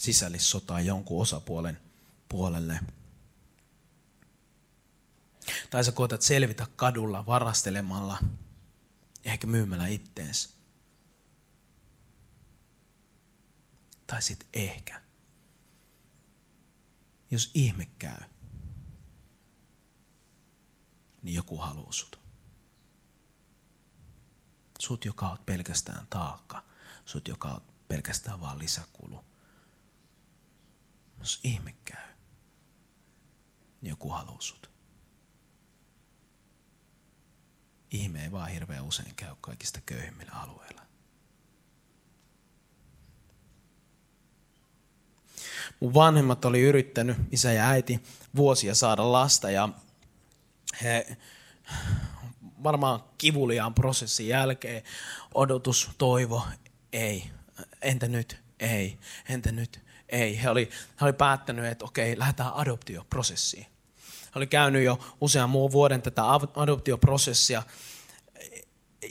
sisällissotaan 0.00 0.86
jonkun 0.86 1.22
osapuolen 1.22 1.80
puolelle. 2.28 2.80
Tai 5.70 5.84
sä 5.84 5.92
koetat 5.92 6.22
selvitä 6.22 6.66
kadulla 6.76 7.26
varastelemalla, 7.26 8.18
ehkä 9.24 9.46
myymällä 9.46 9.86
itteensä. 9.86 10.48
Tai 14.06 14.22
sitten 14.22 14.48
ehkä, 14.52 15.02
jos 17.30 17.50
ihme 17.54 17.88
käy, 17.98 18.20
niin 21.22 21.34
joku 21.34 21.56
haluaa 21.56 21.92
sut. 21.92 22.25
Sut, 24.86 25.04
joka 25.04 25.28
on 25.28 25.38
pelkästään 25.46 26.06
taakka. 26.10 26.62
Sut, 27.04 27.28
joka 27.28 27.48
on 27.48 27.62
pelkästään 27.88 28.40
vaan 28.40 28.58
lisäkulu. 28.58 29.24
Jos 31.18 31.40
ihme 31.44 31.74
käy, 31.84 32.14
niin 33.80 33.90
joku 33.90 34.10
haluaa 34.10 34.40
sut. 34.40 34.70
Ihme 37.90 38.22
ei 38.22 38.32
vaan 38.32 38.50
hirveän 38.50 38.84
usein 38.84 39.14
käy 39.14 39.34
kaikista 39.40 39.80
köyhimmillä 39.86 40.32
alueilla. 40.32 40.82
Mun 45.80 45.94
vanhemmat 45.94 46.44
oli 46.44 46.60
yrittänyt, 46.60 47.16
isä 47.30 47.52
ja 47.52 47.68
äiti, 47.68 48.02
vuosia 48.36 48.74
saada 48.74 49.12
lasta 49.12 49.50
ja 49.50 49.68
he 50.82 51.16
varmaan 52.62 53.04
kivuliaan 53.18 53.74
prosessin 53.74 54.28
jälkeen 54.28 54.82
odotus, 55.34 55.90
toivo, 55.98 56.46
ei. 56.92 57.30
Entä 57.82 58.08
nyt? 58.08 58.42
Ei. 58.60 58.98
Entä 59.28 59.52
nyt? 59.52 59.80
Ei. 60.08 60.42
He 60.42 60.50
oli, 60.50 60.70
he 61.00 61.04
oli 61.04 61.12
päättänyt, 61.12 61.64
että 61.64 61.84
okei, 61.84 62.18
lähdetään 62.18 62.54
adoptioprosessiin. 62.54 63.66
He 64.24 64.30
oli 64.34 64.46
käynyt 64.46 64.84
jo 64.84 64.98
usean 65.20 65.50
muun 65.50 65.72
vuoden 65.72 66.02
tätä 66.02 66.22
adoptioprosessia 66.56 67.62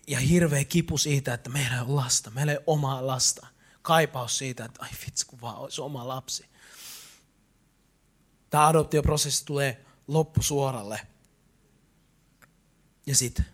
ja 0.08 0.20
hirveä 0.20 0.64
kipu 0.64 0.98
siitä, 0.98 1.34
että 1.34 1.50
meillä 1.50 1.76
ei 1.76 1.82
ole 1.82 1.90
lasta, 1.90 2.32
meillä 2.32 2.52
ei 2.52 2.60
omaa 2.68 3.08
lasta. 3.08 3.48
Kaipaus 3.82 4.38
siitä, 4.38 4.66
että 4.66 4.84
ai 4.84 4.90
vitsi, 5.06 5.26
kun 5.26 5.42
vaan 5.42 5.58
olisi 5.58 5.82
oma 5.82 6.08
lapsi. 6.08 6.46
Tämä 8.50 8.68
adoptioprosessi 8.68 9.46
tulee 9.46 9.86
loppusuoralle. 10.08 11.00
Ja 13.06 13.16
sitten 13.16 13.46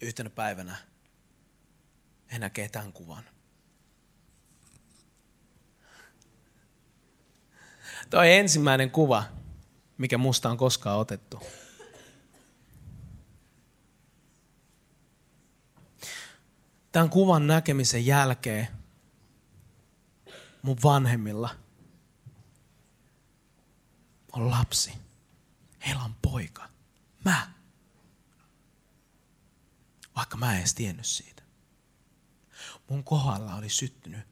yhtenä 0.00 0.30
päivänä 0.30 0.76
he 2.32 2.38
näkee 2.38 2.68
tämän 2.68 2.92
kuvan. 2.92 3.24
Toi 8.10 8.32
ensimmäinen 8.32 8.90
kuva, 8.90 9.24
mikä 9.98 10.18
musta 10.18 10.50
on 10.50 10.56
koskaan 10.56 10.98
otettu. 10.98 11.42
Tämän 16.92 17.10
kuvan 17.10 17.46
näkemisen 17.46 18.06
jälkeen 18.06 18.68
mun 20.62 20.76
vanhemmilla 20.82 21.56
on 24.32 24.50
lapsi. 24.50 24.92
Heillä 25.86 26.02
on 26.02 26.14
poika. 26.22 26.68
Mä. 27.24 27.55
Vaikka 30.16 30.36
mä 30.36 30.52
en 30.52 30.58
edes 30.58 30.74
tiennyt 30.74 31.06
siitä. 31.06 31.42
Mun 32.88 33.04
kohdalla 33.04 33.54
oli 33.54 33.68
syttynyt 33.68 34.26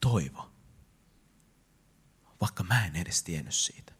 toivo. 0.00 0.50
Vaikka 2.40 2.62
mä 2.64 2.86
en 2.86 2.96
edes 2.96 3.22
tiennyt 3.22 3.54
siitä. 3.54 3.92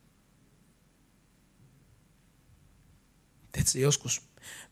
Tiedätkö, 3.52 3.78
joskus 3.78 4.22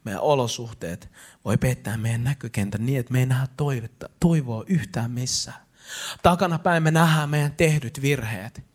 meidän 0.05 0.21
olosuhteet 0.21 1.13
voi 1.45 1.59
pettää 1.59 1.97
meidän 1.97 2.25
näkökentän 2.25 2.87
niin, 2.87 3.01
että 3.01 3.13
me 3.13 3.19
ei 3.19 3.27
nähdä 3.27 3.47
toivetta, 3.57 4.09
toivoa 4.21 4.65
yhtään 4.67 5.11
missään. 5.11 5.67
Takana 6.23 6.59
päin 6.59 6.83
me 6.83 6.91
nähdään 6.91 7.31
meidän 7.31 7.53
tehdyt 7.53 8.03
virheet. 8.03 8.72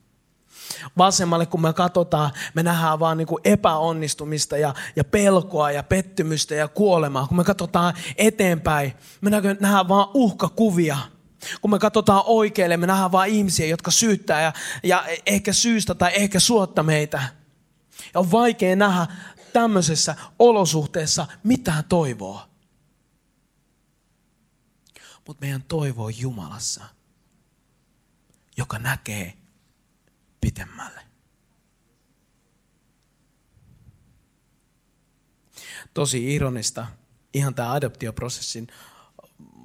Vasemmalle 0.97 1.45
kun 1.45 1.61
me 1.61 1.73
katsotaan, 1.73 2.31
me 2.53 2.63
nähdään 2.63 2.99
vaan 2.99 3.17
niin 3.17 3.27
kuin 3.27 3.41
epäonnistumista 3.43 4.57
ja, 4.57 4.73
ja 4.95 5.03
pelkoa 5.03 5.71
ja 5.71 5.83
pettymystä 5.83 6.55
ja 6.55 6.67
kuolemaa. 6.67 7.27
Kun 7.27 7.37
me 7.37 7.43
katsotaan 7.43 7.93
eteenpäin, 8.17 8.93
me 9.21 9.29
nähdään 9.59 9.87
vaan 9.87 10.07
uhkakuvia. 10.13 10.97
Kun 11.61 11.71
me 11.71 11.79
katsotaan 11.79 12.23
oikealle, 12.25 12.77
me 12.77 12.87
nähdään 12.87 13.11
vaan 13.11 13.27
ihmisiä, 13.27 13.67
jotka 13.67 13.91
syyttää 13.91 14.41
ja, 14.41 14.53
ja 14.83 15.05
ehkä 15.25 15.53
syystä 15.53 15.95
tai 15.95 16.11
ehkä 16.15 16.39
suotta 16.39 16.83
meitä. 16.83 17.23
Ja 18.13 18.19
on 18.19 18.31
vaikea 18.31 18.75
nähdä 18.75 19.07
tämmöisessä 19.53 20.15
olosuhteessa 20.39 21.27
mitään 21.43 21.83
toivoa. 21.83 22.49
Mutta 25.27 25.45
meidän 25.45 25.63
toivo 25.63 26.05
on 26.05 26.19
Jumalassa, 26.19 26.83
joka 28.57 28.79
näkee 28.79 29.36
pitemmälle. 30.41 31.01
Tosi 35.93 36.35
ironista, 36.35 36.87
ihan 37.33 37.55
tämä 37.55 37.73
adoptioprosessin 37.73 38.67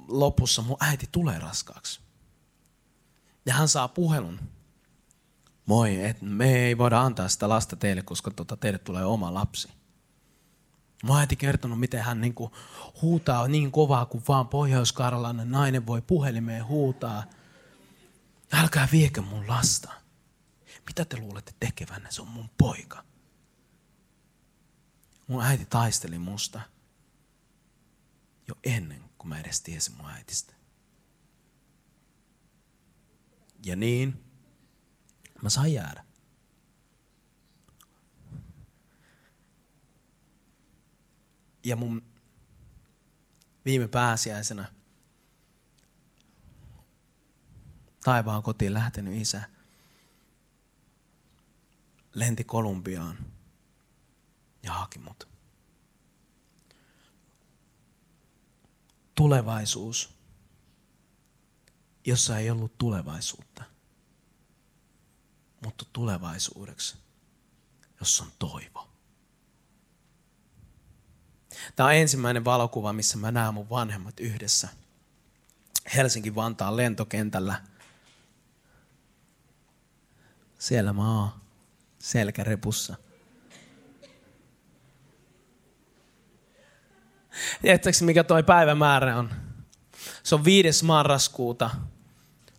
lopussa 0.07 0.61
mun 0.61 0.77
äiti 0.79 1.09
tulee 1.11 1.39
raskaaksi. 1.39 1.99
Ja 3.45 3.53
hän 3.53 3.67
saa 3.67 3.87
puhelun. 3.87 4.39
Moi, 5.65 6.05
et 6.05 6.21
me 6.21 6.55
ei 6.55 6.77
voida 6.77 7.01
antaa 7.01 7.27
sitä 7.29 7.49
lasta 7.49 7.75
teille, 7.75 8.01
koska 8.01 8.31
tota, 8.31 8.57
teille 8.57 8.79
tulee 8.79 9.05
oma 9.05 9.33
lapsi. 9.33 9.69
Mä 11.03 11.19
äiti 11.19 11.35
kertonut, 11.35 11.79
miten 11.79 12.03
hän 12.03 12.21
niinku 12.21 12.51
huutaa 13.01 13.47
niin 13.47 13.71
kovaa 13.71 14.05
kuin 14.05 14.23
vaan 14.27 14.47
pohjois 14.47 14.93
nainen 15.43 15.85
voi 15.85 16.01
puhelimeen 16.01 16.65
huutaa. 16.65 17.23
Älkää 18.53 18.87
viekö 18.91 19.21
mun 19.21 19.47
lasta. 19.47 20.02
Mitä 20.85 21.05
te 21.05 21.17
luulette 21.17 21.53
tekevänne? 21.59 22.11
Se 22.11 22.21
on 22.21 22.27
mun 22.27 22.49
poika. 22.57 23.03
Mun 25.27 25.43
äiti 25.43 25.65
taisteli 25.65 26.19
musta 26.19 26.61
jo 28.47 28.55
ennen 28.63 29.09
kuin 29.17 29.29
mä 29.29 29.39
edes 29.39 29.61
tiesin 29.61 29.97
mun 29.97 30.09
äitistä. 30.09 30.53
Ja 33.65 33.75
niin, 33.75 34.23
mä 35.41 35.49
sain 35.49 35.73
jäädä. 35.73 36.05
Ja 41.63 41.75
mun 41.75 42.13
viime 43.65 43.87
pääsiäisenä 43.87 44.73
taivaan 48.03 48.43
kotiin 48.43 48.73
lähtenyt 48.73 49.21
isä 49.21 49.49
lenti 52.13 52.43
Kolumbiaan 52.43 53.17
ja 54.63 54.73
haki 54.73 54.99
mut. 54.99 55.27
Tulevaisuus, 59.15 60.09
jossa 62.05 62.37
ei 62.37 62.49
ollut 62.49 62.77
tulevaisuutta, 62.77 63.63
mutta 65.63 65.85
tulevaisuudeksi, 65.93 66.97
jossa 67.99 68.23
on 68.23 68.31
toivo. 68.39 68.89
Tämä 71.75 71.87
on 71.87 71.95
ensimmäinen 71.95 72.45
valokuva, 72.45 72.93
missä 72.93 73.17
mä 73.17 73.31
näen 73.31 73.53
mun 73.53 73.69
vanhemmat 73.69 74.19
yhdessä 74.19 74.69
Helsinki-Vantaan 75.95 76.77
lentokentällä. 76.77 77.61
Siellä 80.59 80.93
mä 80.93 81.19
oon 81.19 81.42
selkärepussa. 82.03 82.95
Tiedättekö 87.61 87.97
mikä 88.01 88.23
toi 88.23 88.43
päivämäärä 88.43 89.17
on? 89.17 89.31
Se 90.23 90.35
on 90.35 90.45
5. 90.45 90.85
marraskuuta 90.85 91.69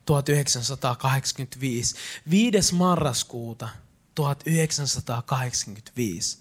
1985. 0.06 1.96
5. 2.30 2.74
marraskuuta 2.74 3.68
1985 4.14 6.38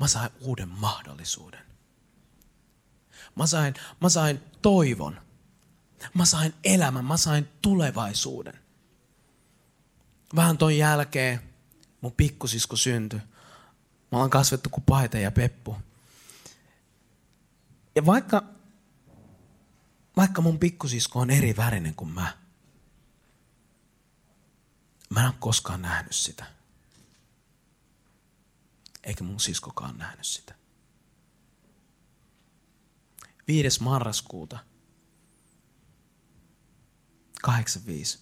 mä 0.00 0.08
sain 0.08 0.30
uuden 0.40 0.68
mahdollisuuden. 0.68 1.60
Mä 3.36 3.46
sain, 3.46 3.74
mä 4.00 4.08
sain 4.08 4.40
toivon. 4.62 5.20
Mä 6.14 6.24
sain 6.24 6.54
elämän, 6.64 7.04
mä 7.04 7.16
sain 7.16 7.48
tulevaisuuden. 7.62 8.58
Vähän 10.36 10.58
ton 10.58 10.76
jälkeen 10.76 11.51
mun 12.02 12.12
pikkusisko 12.12 12.76
syntyi. 12.76 13.20
Mä 14.12 14.18
oon 14.18 14.30
kasvettu 14.30 14.70
kuin 14.70 14.84
Paita 14.84 15.18
ja 15.18 15.30
Peppu. 15.30 15.76
Ja 17.94 18.06
vaikka, 18.06 18.42
vaikka 20.16 20.42
mun 20.42 20.58
pikkusisko 20.58 21.20
on 21.20 21.30
eri 21.30 21.56
värinen 21.56 21.94
kuin 21.94 22.10
mä, 22.10 22.38
mä 25.10 25.20
en 25.20 25.26
ole 25.26 25.34
koskaan 25.38 25.82
nähnyt 25.82 26.14
sitä. 26.14 26.46
Eikä 29.02 29.24
mun 29.24 29.40
siskokaan 29.40 29.98
nähnyt 29.98 30.26
sitä. 30.26 30.54
5. 33.48 33.82
marraskuuta 33.82 34.58
85 37.42 38.18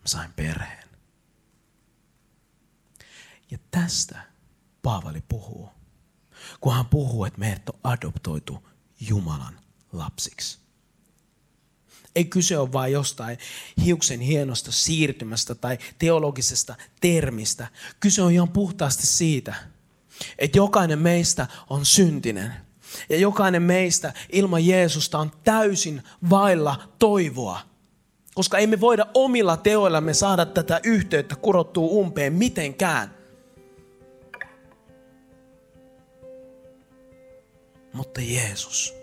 mä 0.00 0.06
sain 0.06 0.32
perheen. 0.32 0.89
Ja 3.50 3.58
tästä 3.70 4.20
Paavali 4.82 5.22
puhuu, 5.28 5.68
kun 6.60 6.74
hän 6.74 6.86
puhuu, 6.86 7.24
että 7.24 7.40
meidät 7.40 7.68
on 7.68 7.80
adoptoitu 7.84 8.68
Jumalan 9.00 9.60
lapsiksi. 9.92 10.58
Ei 12.14 12.24
kyse 12.24 12.58
ole 12.58 12.72
vain 12.72 12.92
jostain 12.92 13.38
hiuksen 13.84 14.20
hienosta 14.20 14.72
siirtymästä 14.72 15.54
tai 15.54 15.78
teologisesta 15.98 16.76
termistä. 17.00 17.66
Kyse 18.00 18.22
on 18.22 18.32
ihan 18.32 18.48
puhtaasti 18.48 19.06
siitä, 19.06 19.54
että 20.38 20.58
jokainen 20.58 20.98
meistä 20.98 21.46
on 21.70 21.86
syntinen. 21.86 22.52
Ja 23.08 23.16
jokainen 23.16 23.62
meistä 23.62 24.12
ilman 24.32 24.66
Jeesusta 24.66 25.18
on 25.18 25.32
täysin 25.44 26.02
vailla 26.30 26.88
toivoa. 26.98 27.60
Koska 28.34 28.58
emme 28.58 28.76
me 28.76 28.80
voida 28.80 29.06
omilla 29.14 29.56
teoillamme 29.56 30.14
saada 30.14 30.46
tätä 30.46 30.80
yhteyttä 30.82 31.36
kurottua 31.36 31.86
umpeen 31.86 32.32
mitenkään. 32.32 33.19
Mutta 37.92 38.20
Jeesus, 38.20 38.94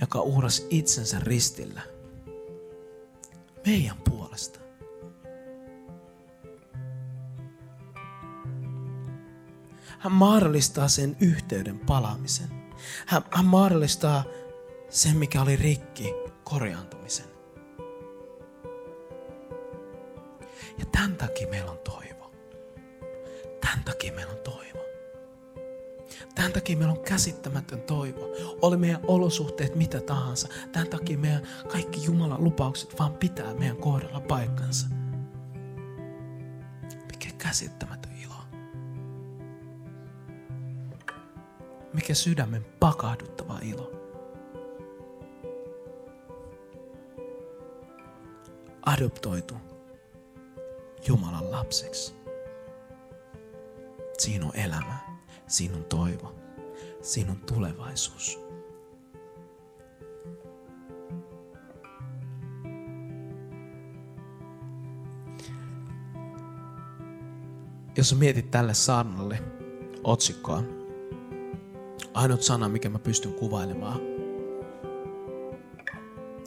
joka 0.00 0.20
uhrasi 0.20 0.66
itsensä 0.70 1.20
ristillä 1.20 1.82
meidän 3.66 3.96
puolesta. 4.08 4.60
Hän 9.98 10.12
mahdollistaa 10.12 10.88
sen 10.88 11.16
yhteyden 11.20 11.78
palaamisen. 11.78 12.48
Hän, 13.06 13.22
hän 13.30 13.44
mahdollistaa 13.44 14.24
sen, 14.88 15.16
mikä 15.16 15.42
oli 15.42 15.56
rikki, 15.56 16.14
korjaantumisen. 16.44 17.26
Ja 20.78 20.86
tämän 20.92 21.16
takia 21.16 21.48
meillä 21.48 21.70
on 21.70 21.78
toivo. 21.78 22.32
Tämän 23.60 23.84
takia 23.84 24.12
meillä 24.12 24.32
on 24.32 24.38
toivo. 24.38 24.59
Tämän 26.34 26.52
takia 26.52 26.76
meillä 26.76 26.92
on 26.92 27.04
käsittämätön 27.04 27.80
toivo. 27.80 28.20
Oli 28.62 28.76
meidän 28.76 29.00
olosuhteet 29.06 29.74
mitä 29.74 30.00
tahansa. 30.00 30.48
Tämän 30.72 30.88
takia 30.88 31.18
meidän 31.18 31.42
kaikki 31.68 32.04
Jumalan 32.04 32.44
lupaukset 32.44 32.98
vaan 32.98 33.12
pitää 33.12 33.54
meidän 33.54 33.76
kohdalla 33.76 34.20
paikkansa. 34.20 34.86
Mikä 37.12 37.28
käsittämätön 37.38 38.12
ilo. 38.24 38.34
Mikä 41.92 42.14
sydämen 42.14 42.66
pakahduttava 42.80 43.58
ilo. 43.62 43.92
Adoptoitu 48.86 49.54
Jumalan 51.08 51.50
lapseksi. 51.50 52.14
Siinä 54.18 54.46
on 54.46 54.56
elämä. 54.56 55.09
Siinä 55.50 55.76
on 55.76 55.84
toivo. 55.84 56.34
Siinä 57.00 57.30
on 57.30 57.36
tulevaisuus. 57.36 58.40
Jos 67.96 68.14
mietit 68.18 68.50
tälle 68.50 68.74
saarnalle 68.74 69.42
otsikkoa, 70.04 70.62
ainut 72.14 72.42
sana, 72.42 72.68
mikä 72.68 72.88
mä 72.88 72.98
pystyn 72.98 73.34
kuvailemaan, 73.34 74.00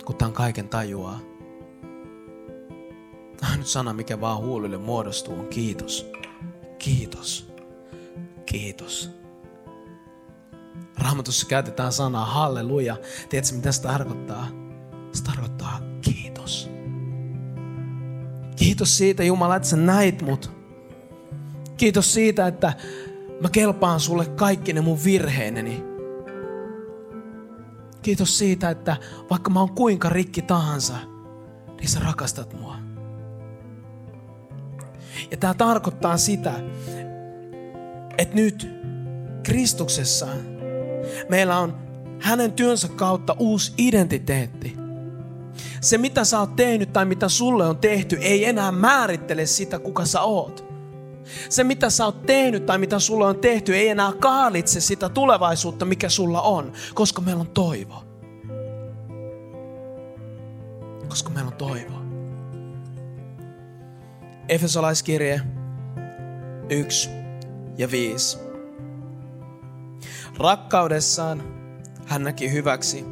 kun 0.06 0.16
tämän 0.16 0.34
kaiken 0.34 0.70
tajuaa, 0.70 1.20
ainut 3.52 3.68
sana, 3.68 3.94
mikä 3.94 4.22
vaan 4.22 4.38
huulille 4.38 4.78
muodostuu, 4.78 5.40
on 5.40 5.48
kiitos. 5.48 6.12
Kiitos. 6.80 7.53
Kiitos. 8.46 9.12
Raamatussa 10.98 11.48
käytetään 11.48 11.92
sanaa 11.92 12.26
halleluja. 12.26 12.98
Tiedätkö 13.30 13.56
mitä 13.56 13.72
se 13.72 13.82
tarkoittaa? 13.82 14.48
Se 15.12 15.24
tarkoittaa 15.24 15.80
kiitos. 16.02 16.70
Kiitos 18.56 18.98
siitä 18.98 19.24
Jumala, 19.24 19.56
että 19.56 19.68
sä 19.68 19.78
näit 19.78 20.22
mut. 20.22 20.52
Kiitos 21.78 22.14
siitä, 22.14 22.48
että 22.48 22.74
mä 23.42 23.50
kelpaan 23.50 24.00
sulle 24.00 24.26
kaikki 24.26 24.74
ne 24.74 24.82
mun 24.82 25.00
virheineni. 25.04 25.84
Kiitos 28.02 28.38
siitä, 28.38 28.70
että 28.70 28.98
vaikka 29.30 29.50
mä 29.50 29.60
oon 29.60 29.76
kuinka 29.76 30.10
rikki 30.10 30.42
tahansa, 30.42 30.94
niin 31.78 31.90
sä 31.90 32.00
rakastat 32.00 32.54
mua. 32.54 32.78
Ja 35.32 35.38
tämä 35.38 35.54
tarkoittaa 35.54 36.18
sitä, 36.18 36.54
että 38.18 38.36
nyt 38.36 38.70
Kristuksessa 39.44 40.28
meillä 41.30 41.60
on 41.60 41.78
hänen 42.20 42.52
työnsä 42.52 42.88
kautta 42.88 43.36
uusi 43.40 43.74
identiteetti. 43.78 44.78
Se 45.82 45.98
mitä 45.98 46.24
sä 46.24 46.40
oot 46.40 46.56
tehnyt 46.56 46.94
tai 46.94 47.06
mitä 47.06 47.30
sulle 47.30 47.68
on 47.68 47.78
tehty 47.78 48.18
ei 48.22 48.46
enää 48.46 48.72
määrittele 48.72 49.46
sitä 49.46 49.80
kuka 49.80 50.06
sä 50.06 50.22
oot. 50.22 50.74
Se 51.50 51.64
mitä 51.64 51.90
sä 51.90 52.06
oot 52.06 52.26
tehnyt 52.26 52.66
tai 52.66 52.78
mitä 52.78 53.00
sulle 53.00 53.26
on 53.26 53.40
tehty 53.40 53.76
ei 53.76 53.90
enää 53.90 54.14
kaalitse 54.20 54.82
sitä 54.82 55.10
tulevaisuutta 55.10 55.86
mikä 55.86 56.10
sulla 56.10 56.42
on, 56.42 56.72
koska 56.94 57.22
meillä 57.22 57.42
on 57.42 57.50
toivo. 57.50 58.04
Koska 61.08 61.30
meillä 61.30 61.48
on 61.48 61.58
toivo. 61.58 62.04
Efesolaiskirje 64.50 65.42
1 66.70 67.23
ja 67.78 67.92
5. 67.92 68.38
Rakkaudessaan 70.38 71.44
hän 72.06 72.24
näki 72.24 72.52
hyväksi 72.52 73.06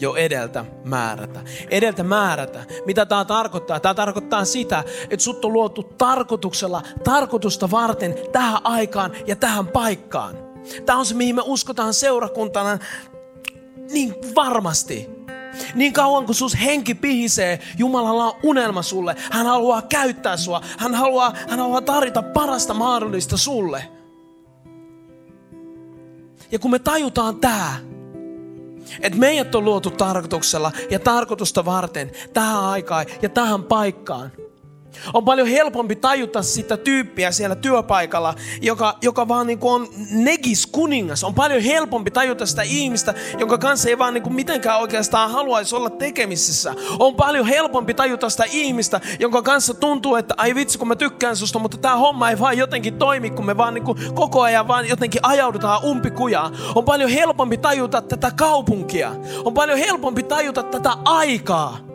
jo 0.00 0.14
edeltä 0.14 0.64
määrätä. 0.84 1.40
Edeltä 1.70 2.02
määrätä. 2.02 2.64
Mitä 2.86 3.06
tämä 3.06 3.24
tarkoittaa? 3.24 3.80
Tämä 3.80 3.94
tarkoittaa 3.94 4.44
sitä, 4.44 4.84
että 5.10 5.24
sut 5.24 5.44
on 5.44 5.52
luotu 5.52 5.82
tarkoituksella, 5.82 6.82
tarkoitusta 7.04 7.70
varten 7.70 8.14
tähän 8.32 8.60
aikaan 8.64 9.12
ja 9.26 9.36
tähän 9.36 9.66
paikkaan. 9.66 10.38
Tämä 10.86 10.98
on 10.98 11.06
se, 11.06 11.14
mihin 11.14 11.34
me 11.34 11.42
uskotaan 11.44 11.94
seurakuntana 11.94 12.78
niin 13.90 14.14
varmasti. 14.34 15.10
Niin 15.74 15.92
kauan 15.92 16.26
kun 16.26 16.34
sus 16.34 16.56
henki 16.64 16.94
pihisee, 16.94 17.60
Jumalalla 17.78 18.24
on 18.24 18.40
unelma 18.42 18.82
sulle. 18.82 19.16
Hän 19.30 19.46
haluaa 19.46 19.82
käyttää 19.82 20.36
sua. 20.36 20.60
Hän 20.78 20.94
haluaa, 20.94 21.34
hän 21.48 21.58
haluaa 21.58 21.80
tarjota 21.80 22.22
parasta 22.22 22.74
mahdollista 22.74 23.36
sulle. 23.36 23.93
Ja 26.52 26.58
kun 26.58 26.70
me 26.70 26.78
tajutaan 26.78 27.36
tämä, 27.36 27.76
että 29.00 29.18
meidät 29.18 29.54
on 29.54 29.64
luotu 29.64 29.90
tarkoituksella 29.90 30.72
ja 30.90 30.98
tarkoitusta 30.98 31.64
varten 31.64 32.10
tähän 32.32 32.64
aikaan 32.64 33.06
ja 33.22 33.28
tähän 33.28 33.62
paikkaan, 33.62 34.32
On 35.14 35.24
paljon 35.24 35.48
helpompi 35.48 35.96
tajuta 35.96 36.42
sitä 36.42 36.76
tyyppiä 36.76 37.32
siellä 37.32 37.56
työpaikalla, 37.56 38.34
joka, 38.60 38.98
joka 39.02 39.28
vaan 39.28 39.46
niin 39.46 39.58
kuin 39.58 39.74
on 39.74 39.88
negis 40.10 40.66
kuningas. 40.66 41.24
On 41.24 41.34
paljon 41.34 41.62
helpompi 41.62 42.10
tajuta 42.10 42.46
sitä 42.46 42.62
ihmistä, 42.62 43.14
jonka 43.38 43.58
kanssa 43.58 43.88
ei 43.88 43.98
vaan 43.98 44.14
niin 44.14 44.22
kuin 44.22 44.34
mitenkään 44.34 44.80
oikeastaan 44.80 45.30
haluaisi 45.30 45.76
olla 45.76 45.90
tekemisissä. 45.90 46.74
On 46.98 47.14
paljon 47.14 47.46
helpompi 47.46 47.94
tajuta 47.94 48.30
sitä 48.30 48.44
ihmistä, 48.50 49.00
jonka 49.18 49.42
kanssa 49.42 49.74
tuntuu, 49.74 50.16
että 50.16 50.34
ai 50.36 50.54
vitsi 50.54 50.78
kun 50.78 50.88
mä 50.88 50.96
tykkään 50.96 51.36
susta, 51.36 51.58
mutta 51.58 51.76
tämä 51.76 51.96
homma 51.96 52.30
ei 52.30 52.38
vaan 52.38 52.58
jotenkin 52.58 52.94
toimi, 52.94 53.30
kun 53.30 53.46
me 53.46 53.56
vaan 53.56 53.74
niin 53.74 53.84
kuin 53.84 53.98
koko 54.14 54.42
ajan 54.42 54.68
vaan 54.68 54.88
jotenkin 54.88 55.20
ajaudutaan 55.22 55.84
umpikujaan. 55.84 56.56
On 56.74 56.84
paljon 56.84 57.10
helpompi 57.10 57.58
tajuta 57.58 58.02
tätä 58.02 58.30
kaupunkia. 58.36 59.12
On 59.44 59.54
paljon 59.54 59.78
helpompi 59.78 60.22
tajuta 60.22 60.62
tätä 60.62 60.90
aikaa. 61.04 61.93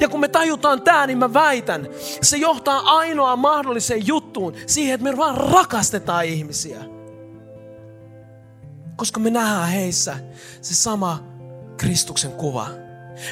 Ja 0.00 0.08
kun 0.08 0.20
me 0.20 0.28
tajutaan 0.28 0.82
tämä, 0.82 1.06
niin 1.06 1.18
mä 1.18 1.32
väitän, 1.34 1.88
se 2.22 2.36
johtaa 2.36 2.80
ainoa 2.80 3.36
mahdolliseen 3.36 4.06
juttuun, 4.06 4.54
siihen, 4.66 4.94
että 4.94 5.04
me 5.04 5.16
vaan 5.16 5.36
rakastetaan 5.36 6.24
ihmisiä. 6.24 6.78
Koska 8.96 9.20
me 9.20 9.30
nähdään 9.30 9.68
heissä 9.68 10.16
se 10.60 10.74
sama 10.74 11.24
Kristuksen 11.76 12.32
kuva. 12.32 12.68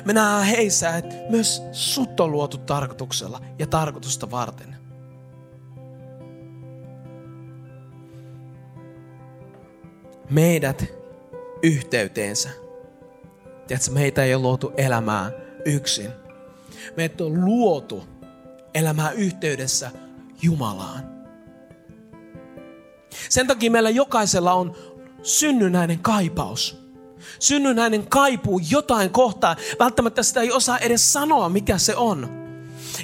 Me 0.04 0.12
nähdään 0.12 0.44
heissä, 0.44 0.96
että 0.96 1.14
myös 1.30 1.62
sut 1.72 2.20
on 2.20 2.32
luotu 2.32 2.58
tarkoituksella 2.58 3.40
ja 3.58 3.66
tarkoitusta 3.66 4.30
varten. 4.30 4.76
Meidät 10.30 10.84
yhteyteensä. 11.62 12.48
Tiedätkö, 13.66 13.90
meitä 13.90 14.24
ei 14.24 14.34
ole 14.34 14.42
luotu 14.42 14.72
elämään 14.76 15.32
yksin 15.64 16.21
Meidät 16.96 17.20
on 17.20 17.44
luotu 17.44 18.04
elämään 18.74 19.14
yhteydessä 19.14 19.90
Jumalaan. 20.42 21.12
Sen 23.28 23.46
takia 23.46 23.70
meillä 23.70 23.90
jokaisella 23.90 24.52
on 24.52 24.76
synnynnäinen 25.22 25.98
kaipaus. 25.98 26.82
Synnynnäinen 27.38 28.06
kaipuu 28.06 28.60
jotain 28.70 29.10
kohtaa. 29.10 29.56
Välttämättä 29.78 30.22
sitä 30.22 30.40
ei 30.40 30.52
osaa 30.52 30.78
edes 30.78 31.12
sanoa, 31.12 31.48
mikä 31.48 31.78
se 31.78 31.96
on. 31.96 32.42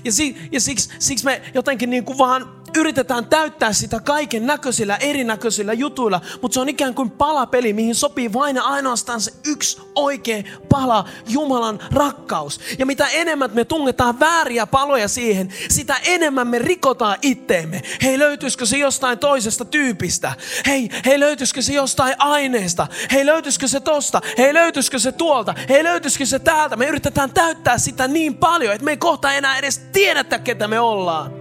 Ja, 0.05 0.12
si, 0.12 0.37
ja 0.53 0.61
siksi, 0.61 0.91
siksi 0.99 1.24
me 1.24 1.43
jotenkin 1.55 1.91
niin 1.91 2.05
kuin 2.05 2.18
vaan 2.18 2.58
yritetään 2.77 3.27
täyttää 3.27 3.73
sitä 3.73 4.01
kaiken 4.01 4.47
näköisillä, 4.47 4.97
erinäköisillä 4.97 5.73
jutuilla, 5.73 6.21
mutta 6.43 6.55
se 6.55 6.61
on 6.61 6.69
ikään 6.69 6.95
kuin 6.95 7.11
palapeli, 7.11 7.73
mihin 7.73 7.95
sopii 7.95 8.33
vain 8.33 8.57
ja 8.57 8.62
ainoastaan 8.62 9.21
se 9.21 9.33
yksi 9.47 9.81
oikea 9.95 10.43
pala, 10.69 11.05
Jumalan 11.29 11.79
rakkaus. 11.93 12.61
Ja 12.79 12.87
mitä 12.87 13.09
enemmän 13.09 13.51
me 13.55 13.64
tungetaan 13.64 14.21
vääriä 14.21 14.66
paloja 14.66 15.09
siihen, 15.09 15.53
sitä 15.71 15.97
enemmän 16.07 16.49
me 16.49 16.59
rikotaan 16.59 17.16
itteemme. 17.23 17.83
Hei, 18.03 18.19
löytyisikö 18.19 18.66
se 18.66 18.79
jostain 18.79 19.19
toisesta 19.19 19.64
tyypistä? 19.64 20.33
Hei, 20.66 20.89
hei, 21.07 21.21
löytyisikö 21.21 21.62
se 21.62 21.73
jostain 21.73 22.14
aineesta? 22.19 22.87
Hei, 23.12 23.27
löytyisikö 23.27 23.69
se 23.69 23.81
tosta? 23.81 24.21
Hei, 24.39 24.55
löytyisikö 24.55 24.99
se 24.99 25.12
tuolta? 25.12 25.55
Hei, 25.69 25.85
löytyisikö 25.85 26.27
se 26.27 26.39
täältä? 26.39 26.77
Me 26.77 26.87
yritetään 26.87 27.31
täyttää 27.33 27.79
sitä 27.79 28.09
niin 28.09 28.35
paljon, 28.35 28.75
että 28.75 28.85
me 28.85 28.91
ei 28.91 28.97
kohta 28.97 29.33
enää 29.33 29.59
edes 29.59 29.79
tiedetä, 29.93 30.39
ketä 30.39 30.69
me 30.69 30.81
ollaan. 30.81 31.38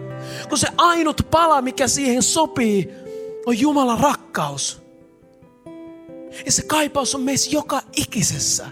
Kun 0.49 0.57
se 0.57 0.67
ainut 0.77 1.21
pala, 1.31 1.61
mikä 1.61 1.87
siihen 1.87 2.23
sopii, 2.23 2.89
on 3.45 3.59
Jumalan 3.59 3.99
rakkaus. 3.99 4.81
Ja 6.45 6.51
se 6.51 6.61
kaipaus 6.61 7.15
on 7.15 7.21
meissä 7.21 7.51
joka 7.51 7.81
ikisessä. 7.95 8.69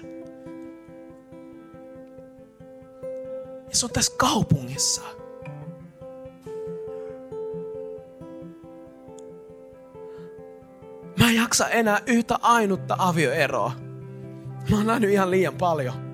Ja 3.69 3.75
se 3.75 3.85
on 3.85 3.91
tässä 3.91 4.13
kaupungissa. 4.17 5.01
Mä 11.19 11.29
en 11.29 11.35
jaksa 11.35 11.69
enää 11.69 12.01
yhtä 12.05 12.39
ainutta 12.41 12.95
avioeroa. 12.99 13.71
Mä 14.69 14.77
oon 14.77 14.87
nähnyt 14.87 15.09
ihan 15.09 15.31
liian 15.31 15.55
paljon. 15.55 16.04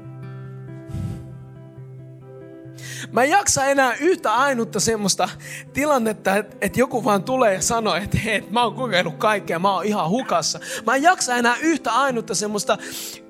Mä 3.11 3.23
en 3.23 3.29
jaksa 3.29 3.65
enää 3.65 3.93
yhtä 3.93 4.33
ainutta 4.33 4.79
semmoista 4.79 5.29
tilannetta, 5.73 6.35
että, 6.35 6.57
että 6.61 6.79
joku 6.79 7.03
vaan 7.03 7.23
tulee 7.23 7.53
ja 7.53 7.61
sanoo, 7.61 7.95
että 7.95 8.17
hei, 8.17 8.47
mä 8.49 8.63
oon 8.63 8.75
kokenut 8.75 9.15
kaikkea, 9.15 9.59
mä 9.59 9.73
oon 9.73 9.85
ihan 9.85 10.09
hukassa. 10.09 10.59
Mä 10.85 10.95
en 10.95 11.03
jaksa 11.03 11.35
enää 11.35 11.55
yhtä 11.61 11.91
ainutta 11.91 12.35
semmoista 12.35 12.77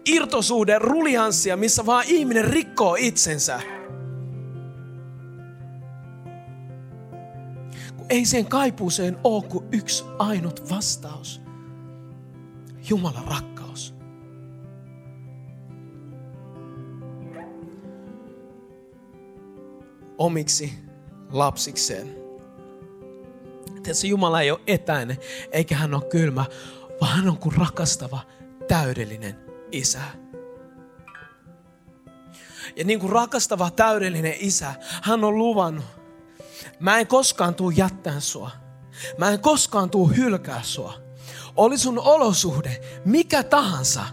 irtosuuden 0.05 0.81
rulianssia, 0.81 1.57
missä 1.57 1.85
vaan 1.85 2.05
ihminen 2.07 2.45
rikkoo 2.45 2.95
itsensä. 2.99 3.61
Kun 7.97 8.05
ei 8.09 8.25
sen 8.25 8.45
kaipuuseen 8.45 9.17
ole 9.23 9.43
kuin 9.43 9.65
yksi 9.71 10.03
ainut 10.19 10.69
vastaus. 10.69 11.41
Jumalan 12.89 13.23
rakkaus. 13.27 13.50
Omiksi 20.21 20.73
lapsikseen. 21.31 22.15
Tiedätkö, 23.83 24.07
Jumala 24.07 24.41
ei 24.41 24.51
ole 24.51 24.59
etäinen, 24.67 25.17
eikä 25.51 25.75
hän 25.75 25.93
ole 25.93 26.03
kylmä, 26.03 26.45
vaan 27.01 27.17
hän 27.17 27.29
on 27.29 27.37
kuin 27.37 27.55
rakastava, 27.55 28.19
täydellinen 28.67 29.37
isä. 29.71 30.01
Ja 32.75 32.83
niin 32.83 32.99
kuin 32.99 33.11
rakastava, 33.11 33.71
täydellinen 33.71 34.35
isä, 34.39 34.73
hän 35.01 35.23
on 35.23 35.37
luvannut, 35.37 35.85
mä 36.79 36.99
en 36.99 37.07
koskaan 37.07 37.55
tuu 37.55 37.69
jättää 37.69 38.19
sua. 38.19 38.51
Mä 39.17 39.29
en 39.29 39.39
koskaan 39.39 39.89
tuu 39.89 40.07
hylkää 40.07 40.61
sua. 40.63 40.93
Oli 41.55 41.77
sun 41.77 41.99
olosuhde 41.99 42.81
mikä 43.05 43.43
tahansa. 43.43 44.05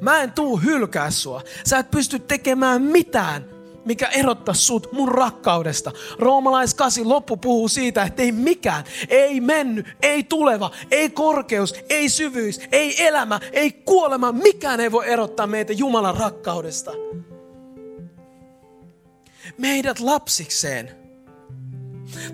Mä 0.00 0.22
en 0.22 0.32
tuu 0.32 0.56
hylkää 0.56 1.10
sua. 1.10 1.42
Sä 1.64 1.78
et 1.78 1.90
pysty 1.90 2.18
tekemään 2.18 2.82
mitään 2.82 3.51
mikä 3.84 4.06
erottaa 4.06 4.54
sut 4.54 4.92
mun 4.92 5.08
rakkaudesta. 5.08 5.92
Roomalais 6.18 6.74
8 6.74 7.08
loppu 7.08 7.36
puhuu 7.36 7.68
siitä, 7.68 8.02
että 8.02 8.22
ei 8.22 8.32
mikään, 8.32 8.84
ei 9.08 9.40
mennyt, 9.40 9.86
ei 10.02 10.24
tuleva, 10.24 10.70
ei 10.90 11.10
korkeus, 11.10 11.74
ei 11.88 12.08
syvyys, 12.08 12.60
ei 12.72 13.06
elämä, 13.06 13.40
ei 13.52 13.72
kuolema, 13.72 14.32
mikään 14.32 14.80
ei 14.80 14.92
voi 14.92 15.08
erottaa 15.08 15.46
meitä 15.46 15.72
Jumalan 15.72 16.16
rakkaudesta. 16.16 16.92
Meidät 19.58 20.00
lapsikseen. 20.00 20.90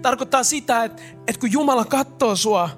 Tarkoittaa 0.02 0.44
sitä, 0.44 0.84
että, 0.84 1.02
että 1.26 1.40
kun 1.40 1.52
Jumala 1.52 1.84
katsoo 1.84 2.36
sua, 2.36 2.70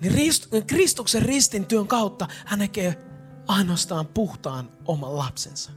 niin 0.00 0.66
Kristuksen 0.66 1.22
ristin 1.22 1.66
työn 1.66 1.86
kautta 1.86 2.28
hän 2.44 2.58
näkee 2.58 3.09
ainoastaan 3.50 4.06
puhtaan 4.06 4.70
oman 4.84 5.18
lapsensa. 5.18 5.70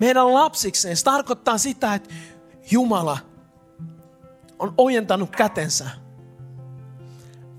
Meidän 0.00 0.34
lapsikseen 0.34 0.96
se 0.96 1.04
tarkoittaa 1.04 1.58
sitä, 1.58 1.94
että 1.94 2.14
Jumala 2.70 3.18
on 4.58 4.74
ojentanut 4.78 5.36
kätensä 5.36 5.90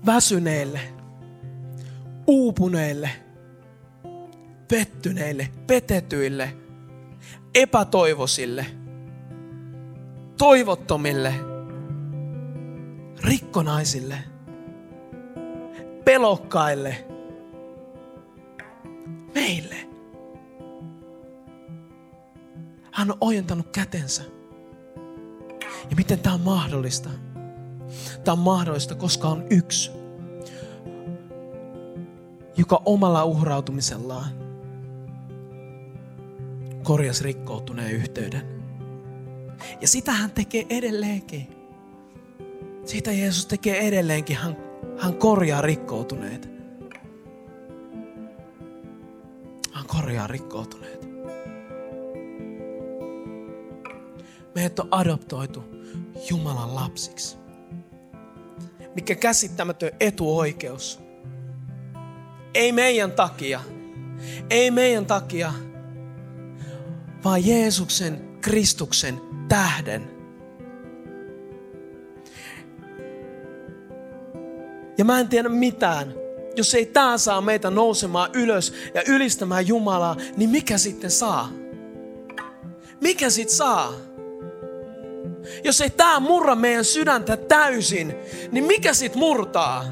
väsyneille, 0.06 0.80
uupuneille, 2.26 3.10
pettyneille, 4.68 5.48
petetyille, 5.66 6.56
epätoivoisille, 7.54 8.66
toivottomille, 10.38 11.34
rikkonaisille– 13.24 14.18
pelokkaille. 16.04 17.04
Meille. 19.34 19.76
Hän 22.92 23.10
on 23.10 23.16
ojentanut 23.20 23.66
kätensä. 23.68 24.22
Ja 25.90 25.96
miten 25.96 26.18
tämä 26.18 26.34
on 26.34 26.40
mahdollista? 26.40 27.10
Tämä 28.24 28.32
on 28.32 28.38
mahdollista, 28.38 28.94
koska 28.94 29.28
on 29.28 29.44
yksi, 29.50 29.90
joka 32.56 32.82
omalla 32.84 33.24
uhrautumisellaan 33.24 34.30
korjasi 36.82 37.24
rikkoutuneen 37.24 37.92
yhteyden. 37.92 38.62
Ja 39.80 39.88
sitä 39.88 40.12
hän 40.12 40.30
tekee 40.30 40.66
edelleenkin. 40.70 41.48
Siitä 42.84 43.12
Jeesus 43.12 43.46
tekee 43.46 43.88
edelleenkin. 43.88 44.36
Hän 44.36 44.56
hän 45.00 45.14
korjaa 45.14 45.62
rikkoutuneet. 45.62 46.48
Hän 49.72 49.86
korjaa 49.86 50.26
rikkoutuneet. 50.26 51.08
Meidät 54.54 54.78
on 54.78 54.88
adoptoitu 54.90 55.64
Jumalan 56.30 56.74
lapsiksi. 56.74 57.36
Mikä 58.94 59.14
käsittämätön 59.14 59.90
etuoikeus. 60.00 61.00
Ei 62.54 62.72
meidän 62.72 63.12
takia. 63.12 63.60
Ei 64.50 64.70
meidän 64.70 65.06
takia. 65.06 65.52
vaan 67.24 67.46
Jeesuksen, 67.46 68.38
Kristuksen 68.40 69.20
tähden. 69.48 70.09
Ja 75.00 75.04
mä 75.04 75.20
en 75.20 75.28
tiedä 75.28 75.48
mitään, 75.48 76.14
jos 76.56 76.74
ei 76.74 76.86
tää 76.86 77.18
saa 77.18 77.40
meitä 77.40 77.70
nousemaan 77.70 78.30
ylös 78.32 78.72
ja 78.94 79.02
ylistämään 79.06 79.66
Jumalaa, 79.66 80.16
niin 80.36 80.50
mikä 80.50 80.78
sitten 80.78 81.10
saa? 81.10 81.48
Mikä 83.00 83.30
sitten 83.30 83.56
saa? 83.56 83.92
Jos 85.64 85.80
ei 85.80 85.90
tää 85.90 86.20
murra 86.20 86.54
meidän 86.54 86.84
sydäntä 86.84 87.36
täysin, 87.36 88.14
niin 88.52 88.64
mikä 88.64 88.94
sit 88.94 89.14
murtaa? 89.14 89.84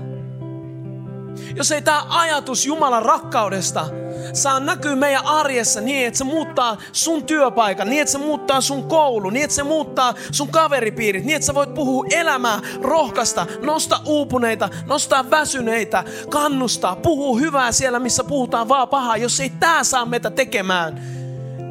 Jos 1.55 1.73
ei 1.73 1.83
tämä 1.83 2.07
ajatus 2.09 2.67
Jumalan 2.67 3.03
rakkaudesta 3.03 3.87
saa 4.33 4.61
näkyä 4.61 4.97
meidän 4.97 5.27
arjessa 5.27 5.81
niin, 5.81 6.07
että 6.07 6.19
se 6.19 6.25
muuttaa 6.25 6.77
sun 6.93 7.25
työpaikan, 7.25 7.91
niin, 7.91 8.03
että 8.03 8.13
se 8.13 8.19
muuttaa 8.19 8.61
sun 8.61 8.89
koulu, 8.89 9.31
niin, 9.31 9.45
että 9.45 9.57
se 9.57 9.63
muuttaa 9.63 10.15
sun 10.31 10.49
kaveripiirit, 10.49 11.25
niin, 11.25 11.37
että 11.37 11.47
sä 11.47 11.55
voit 11.55 11.75
puhua 11.75 12.07
elämää, 12.11 12.61
rohkasta, 12.83 13.47
nosta 13.63 14.01
uupuneita, 14.07 14.69
nostaa 14.87 15.31
väsyneitä, 15.31 16.05
kannustaa, 16.31 16.97
puhua 16.97 17.39
hyvää 17.39 17.73
siellä, 17.73 17.99
missä 17.99 18.25
puhutaan 18.25 18.69
vaan 18.69 18.89
pahaa. 18.89 19.17
Jos 19.17 19.41
ei 19.41 19.51
tämä 19.51 19.85
saa 19.85 20.07
meitä 20.07 20.31
tekemään, 20.31 20.95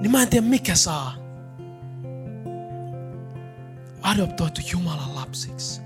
niin 0.01 0.11
mä 0.11 0.21
en 0.21 0.27
tiedä 0.27 0.47
mikä 0.47 0.75
saa. 0.75 1.15
Adoptoitu 4.01 4.61
Jumalan 4.71 5.15
lapsiksi. 5.15 5.81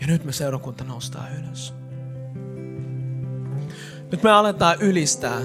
Ja 0.00 0.06
nyt 0.06 0.24
me 0.24 0.32
seurakunta 0.32 0.84
noustaa 0.84 1.26
ylös. 1.38 1.74
Nyt 4.10 4.22
me 4.22 4.30
aletaan 4.30 4.76
ylistää. 4.80 5.40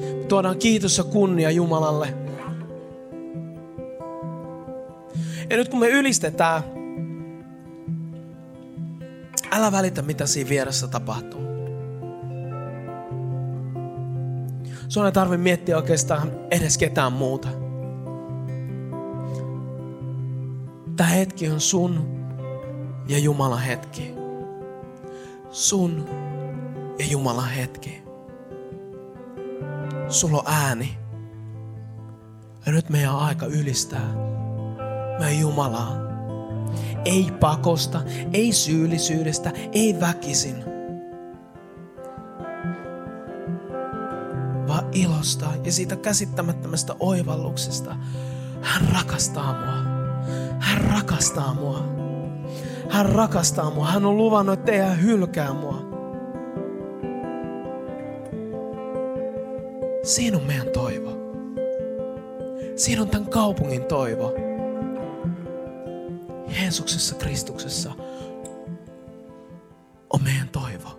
Me 0.00 0.24
tuodaan 0.28 0.58
kiitos 0.58 0.98
ja 0.98 1.04
kunnia 1.04 1.50
Jumalalle. 1.50 2.14
Ja 5.50 5.56
nyt 5.56 5.68
kun 5.68 5.80
me 5.80 5.88
ylistetään, 5.88 6.62
älä 9.52 9.72
välitä 9.72 10.02
mitä 10.02 10.26
siinä 10.26 10.50
vieressä 10.50 10.88
tapahtuu. 10.88 11.40
Sun 14.88 15.06
ei 15.06 15.12
tarvitse 15.12 15.42
miettiä 15.42 15.76
oikeastaan 15.76 16.32
edes 16.50 16.78
ketään 16.78 17.12
muuta. 17.12 17.48
Tämä 20.96 21.08
hetki 21.08 21.50
on 21.50 21.60
sun 21.60 22.20
ja 23.08 23.18
Jumalan 23.18 23.60
hetki. 23.60 24.23
Sun 25.54 26.08
ja 26.98 27.06
Jumalan 27.06 27.48
hetki. 27.48 28.02
Sulla 30.08 30.38
on 30.38 30.44
ääni. 30.46 30.98
Ja 32.66 32.72
nyt 32.72 32.88
meidän 32.88 33.14
on 33.14 33.20
aika 33.20 33.46
ylistää 33.46 34.14
meidän 35.18 35.40
Jumalaa. 35.40 35.96
Ei 37.04 37.30
pakosta, 37.40 38.02
ei 38.32 38.52
syyllisyydestä, 38.52 39.52
ei 39.72 40.00
väkisin. 40.00 40.64
Vaan 44.68 44.84
ilosta 44.92 45.46
ja 45.64 45.72
siitä 45.72 45.96
käsittämättömästä 45.96 46.94
oivalluksesta. 47.00 47.96
Hän 48.62 48.88
rakastaa 48.94 49.52
mua. 49.52 49.82
Hän 50.60 50.84
rakastaa 50.84 51.54
mua. 51.54 51.93
Hän 52.90 53.06
rakastaa 53.06 53.70
mua. 53.70 53.86
Hän 53.86 54.06
on 54.06 54.16
luvannut, 54.16 54.58
että 54.58 54.72
ei 54.72 54.78
hän 54.78 55.02
hylkää 55.02 55.52
mua. 55.52 55.94
Siinä 60.02 60.36
on 60.36 60.42
meidän 60.42 60.68
toivo. 60.68 61.10
Siinä 62.76 63.02
on 63.02 63.08
tämän 63.08 63.30
kaupungin 63.30 63.84
toivo. 63.84 64.32
Jeesuksessa 66.60 67.14
Kristuksessa 67.14 67.92
on 70.10 70.20
meidän 70.24 70.48
toivo. 70.48 70.98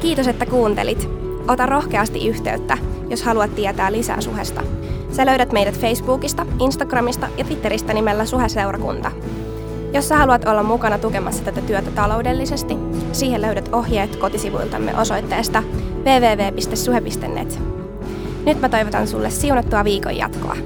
Kiitos, 0.00 0.28
että 0.28 0.46
kuuntelit. 0.46 1.08
Ota 1.48 1.66
rohkeasti 1.66 2.28
yhteyttä, 2.28 2.78
jos 3.08 3.22
haluat 3.22 3.54
tietää 3.54 3.92
lisää 3.92 4.20
suhesta. 4.20 4.62
Sä 5.18 5.26
löydät 5.26 5.52
meidät 5.52 5.80
Facebookista, 5.80 6.46
Instagramista 6.60 7.28
ja 7.36 7.44
Twitteristä 7.44 7.92
nimellä 7.92 8.24
Suhe-seurakunta. 8.24 9.10
Jos 9.92 10.08
sä 10.08 10.16
haluat 10.16 10.44
olla 10.44 10.62
mukana 10.62 10.98
tukemassa 10.98 11.44
tätä 11.44 11.60
työtä 11.60 11.90
taloudellisesti, 11.90 12.76
siihen 13.12 13.42
löydät 13.42 13.68
ohjeet 13.72 14.16
kotisivuiltamme 14.16 14.96
osoitteesta 14.96 15.62
www.suhe.net. 16.04 17.60
Nyt 18.46 18.60
mä 18.60 18.68
toivotan 18.68 19.08
sulle 19.08 19.30
siunattua 19.30 19.84
viikon 19.84 20.16
jatkoa. 20.16 20.56